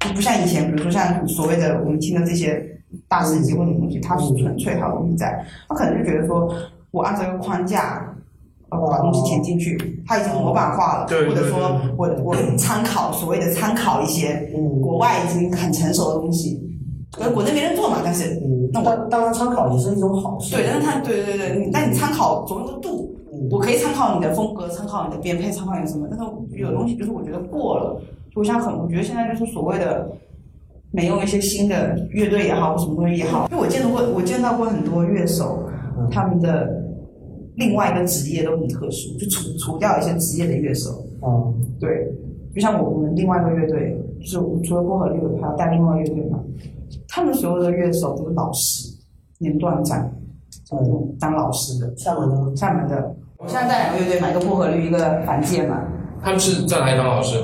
[0.00, 2.62] 就不像以前，比如说像所谓的我们听的这些
[3.08, 6.52] 大师级或者东西，它是纯粹，它有东西在，他可能就觉得说
[6.90, 8.13] 我按照一个框架。
[8.80, 14.80] 呃把东西填进去，它已经模板化了，或者说我 我参考所谓的参考一些嗯。
[14.80, 16.60] 国外已经很成熟的东西，
[17.10, 20.54] 可能国内没人做嘛，但是嗯，那我当当然参考也是一种好事。
[20.54, 23.16] 对，但是它对对对对，你但你参考总有个度，
[23.50, 26.24] 我可以参考你的风格，参考你的编配，参考你什么，但是
[26.60, 27.98] 有东西就是我觉得过了，
[28.30, 30.06] 就我现在很，我觉得现在就是所谓的
[30.92, 35.66] 没用一些新的乐队也好，或什么东西也好，因为我见到过，我见到过很多乐手，
[36.10, 36.68] 他们的
[37.56, 42.12] 另外一个职业都很特殊，就除除掉一些职业的乐手，嗯，对，
[42.54, 46.38] 就像我我们另外一个乐队，就是我除了薄荷绿，还要带另外乐队嘛，
[47.08, 48.88] 他们所有的乐手都是老师，
[49.38, 50.10] 年段长，
[50.72, 52.56] 嗯，当老师的，厦门的？
[52.56, 53.16] 厦门的。
[53.38, 55.82] 我现在带两个乐队嘛，一个薄荷绿，一个反界嘛。
[56.22, 57.36] 他们是在哪里当老师？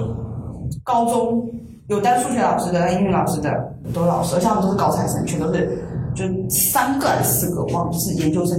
[0.83, 1.47] 高中
[1.89, 5.79] 有当数学老师的，当英语老师的，都是老师，而且他们都是高材生，全都是
[6.15, 8.59] 就三个还是四个，忘了是研究生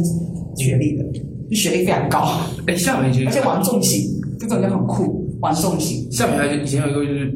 [0.56, 1.24] 学历的，就
[1.56, 6.10] 学历非常高，哎，厦门以前而且玩重型，这种就很酷，玩重型。
[6.12, 7.34] 厦门还以前有一个就是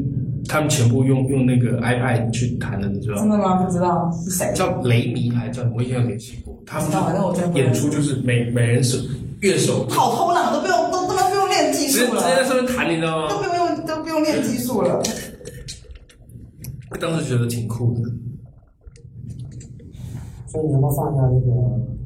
[0.47, 3.21] 他们全部用用那个 iPad 去弹的，你知道吗？
[3.21, 3.63] 真的吗？
[3.63, 4.51] 不知道是谁。
[4.55, 8.97] 叫雷米还是叫我以前有联系过，他们知道反正我真的不演出就是每每人手
[9.41, 13.29] 乐手好偷懒，都不用都都不用练技术了，直接在上面弹，你知道吗？
[13.29, 15.01] 都不用用都不用练技术了。
[17.01, 18.01] 当时觉得挺酷的。
[20.47, 22.04] 所以你要不要放一下那个？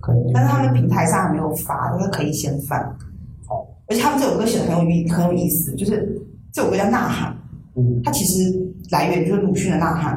[0.00, 0.30] 可以。
[0.34, 2.78] 但是他们平台上还没有发，但是可以先放。
[3.46, 3.66] 好。
[3.86, 6.20] 而且他们这首歌写的很有意很有意思，就是
[6.52, 7.32] 这首歌叫《呐喊》，
[7.80, 8.56] 嗯，它其实
[8.90, 10.16] 来源就是鲁迅的《呐喊》，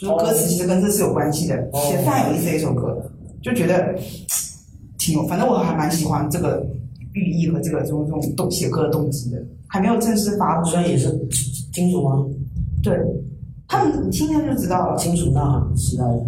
[0.00, 3.00] 就是歌词其实跟这是有关系的，哦写得非常有意思的一首歌，
[3.40, 3.94] 就觉得
[4.98, 6.66] 挺有，反正我还蛮喜欢这个
[7.12, 11.08] 寓意和这个这种这种动写歌的动机的，还没有正式发布，所以也是
[11.72, 12.26] 金属吗？
[12.82, 12.98] 对，
[13.68, 16.26] 他们听听就知道了，金属呐喊时代的。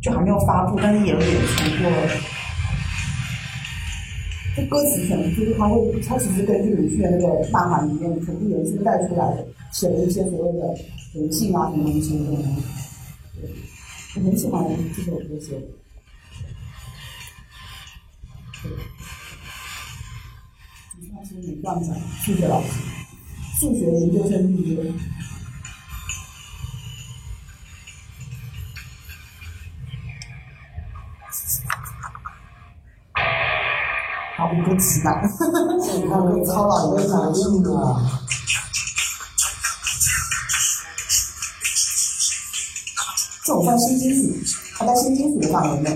[0.00, 1.90] 就还没有发布，但是也有演出过。
[4.56, 10.74] 这歌词可能就是他会，他其实根据鲁迅的那个《呐喊》里面全部元素带出来的，写了一些所谓的
[11.14, 12.24] 人性啊什么东西的。
[13.36, 13.50] 对，
[14.16, 14.64] 我很喜欢
[14.96, 15.66] 这首歌写的。
[18.62, 18.72] 对，
[21.14, 21.94] 他是女段长，
[22.24, 22.68] 数学老师，
[23.60, 24.82] 数学研究生毕业。
[34.40, 38.24] 好，五个词吧，你看那个超老非常硬啊！
[43.44, 45.90] 这种算新金属，它在新金属的范围内。
[45.90, 45.94] 哦，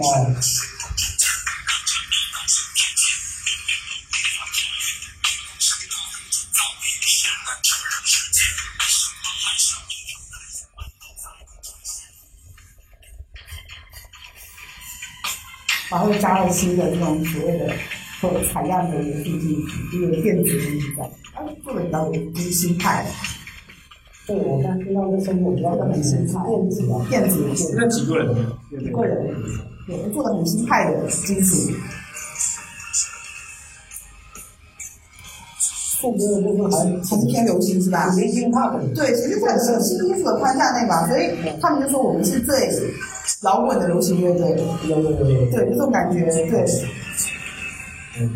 [15.88, 17.74] 然后又加了新的这种所谓的
[18.24, 23.04] 或者采样的元素进去，就有电子的元素在，它做的比较有就是新派，
[24.26, 28.34] 对，我刚听到那声音，我觉得很新派，电子的，电子元素，那几个人？
[28.70, 29.34] 一个人，
[29.86, 31.70] 对，做的很新派的金属，
[36.00, 38.10] 副歌的部分还还是偏流行是吧？
[38.14, 38.82] 年轻派的。
[38.94, 42.70] 对，其实在这个新金属的框架内吧，所以他们就说我们是最
[43.42, 44.56] 摇滚的流行乐队，
[44.88, 45.50] 有有有有。
[45.50, 46.64] 对，就这种感觉，对。
[48.18, 48.30] 嗯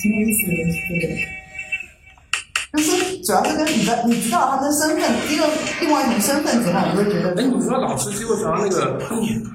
[0.00, 0.56] 挺有意思的，
[0.98, 1.28] 对。
[2.72, 5.46] 就是主要是跟你的，你知道他们的身份，一个
[5.80, 8.98] 另外一种身份之后，你会觉得哎，你说老师机会想到那个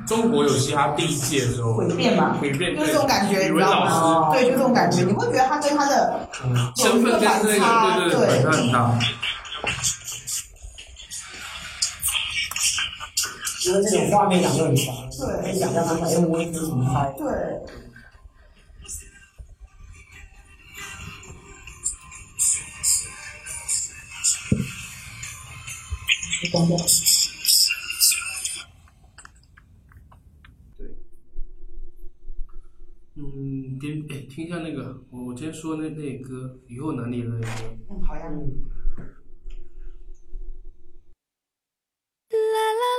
[0.08, 4.32] 中国有嘻哈第一届的时候，诡辩嘛，诡辩就是这种感觉，你知道老吗？
[4.34, 6.30] 对，就这种感觉，你会觉得他跟他的
[6.76, 9.00] 师身份跟那个对对对反差很大。
[13.68, 17.14] 因为这种画面感就很强，对可以想象他们哎，我一直怎么拍。
[17.18, 17.26] 对。
[26.52, 26.78] 关掉。
[33.16, 37.48] 嗯，听哎，听一下那个，我我今天说那那歌，以后哪里来的歌？
[37.90, 38.30] 嗯，好呀。
[42.30, 42.97] 啦啦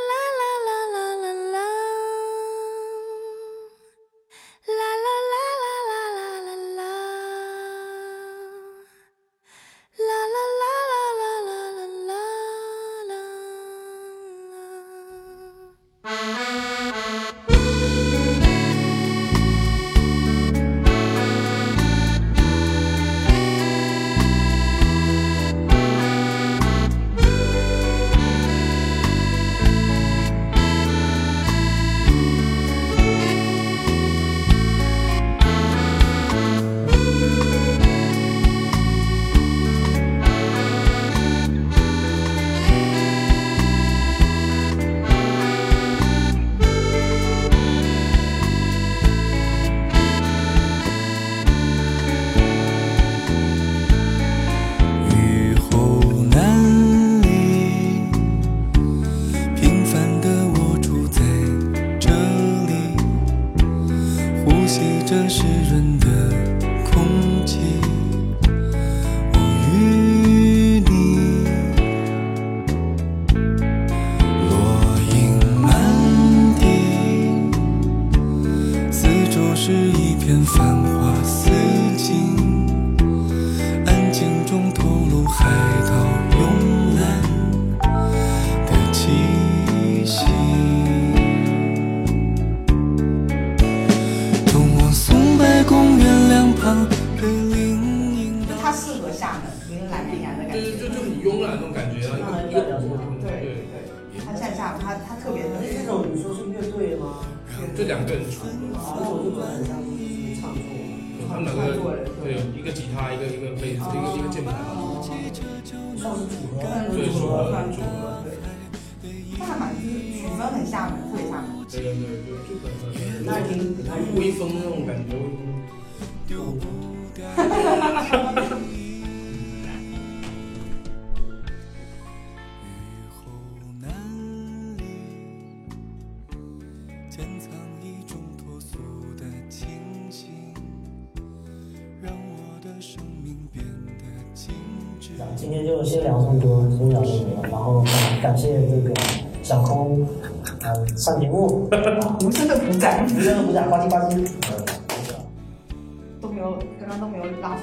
[65.65, 65.98] 润。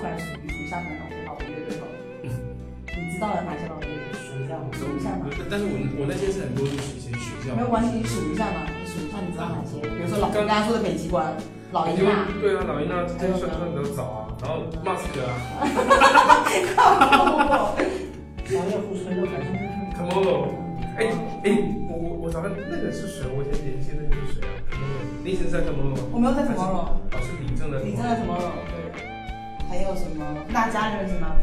[0.05, 1.83] 来属于属厦门的老的乐队了。
[2.21, 4.13] 你知道有哪些老的乐队？
[4.13, 9.81] 属相，数一下嘛，但是我我那些是很多是以前学校没有关系，你数一下嘛，你数一下，你知道哪些？
[9.81, 11.25] 比如说老刚刚说的北极光、
[11.71, 15.33] 老鹰啊，对啊，老鹰啊，这算算比较早啊，然后 Mask 啊
[18.45, 19.49] 商业互吹都还是。
[19.97, 20.53] ，Tomorrow，
[20.97, 21.09] 哎
[21.43, 21.47] 哎，
[21.89, 23.25] 我我我找看那个是谁？
[23.35, 26.03] 我以前联系那个是谁啊？Tomorrow，你以前是在 Tomorrow 吗？
[26.13, 27.81] 我没有在 Tomorrow，哦，是李正的。
[27.81, 28.64] 你在 Tomorrow 对，
[29.75, 31.35] 还有什么那家认识吗？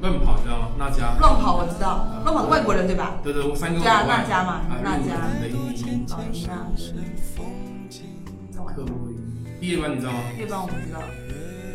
[0.00, 0.68] 乱跑你知道吗？
[0.76, 1.14] 那家。
[1.20, 3.20] 乱跑我知道，乱跑是外国人对吧？
[3.22, 6.66] 对对，我三个对啊那家嘛啊那家雷尼，老鹰啊，
[8.66, 10.18] 克洛伊，毕业班你知道吗？
[10.34, 10.98] 毕业班我不知道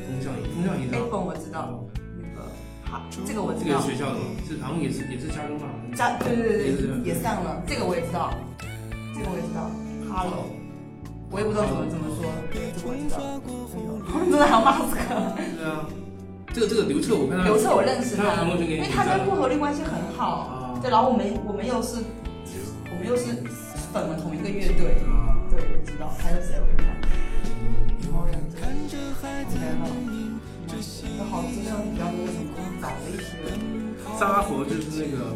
[0.07, 1.79] 风向仪，风向仪知道我知道，
[2.19, 2.43] 那个
[2.83, 5.69] 好，这个我知道这个道，学校的嘛，是好像也是也是加州嘛。
[5.95, 8.33] 加对对对也是对，也上了，这个我也知道，
[9.13, 9.71] 这个我也知道
[10.11, 10.49] ，Hello，
[11.31, 13.19] 我也不知道怎么怎么说，这个我知道，
[14.23, 15.01] 真的还有马斯克。
[15.35, 15.85] 对啊，
[16.53, 21.99] 这个这个刘彻我看他刘彻我认识他，因为他跟不合力关系很好啊，对，然后我们我们又是
[22.91, 23.35] 我们又是
[23.91, 26.95] 粉了同一个乐队，啊，对，我知道还有谁我看看，
[28.07, 29.91] 然后认真看着孩子，OK 了，
[30.67, 33.51] 这心那好，这样比较多什么早的一些，
[34.17, 35.35] 沙拉佛就是那个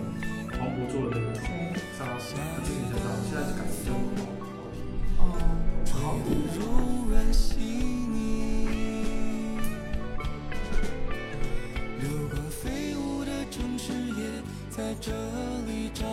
[0.56, 3.92] 黄渤做的那个对，沙拉佛，他之前叫沙拉，现在是改名叫
[5.20, 5.36] 哦，
[5.92, 6.16] 好，
[6.56, 6.62] 柔
[7.10, 8.68] 软细腻，
[12.00, 15.12] 流光飞舞的城市也在这
[15.68, 16.06] 里找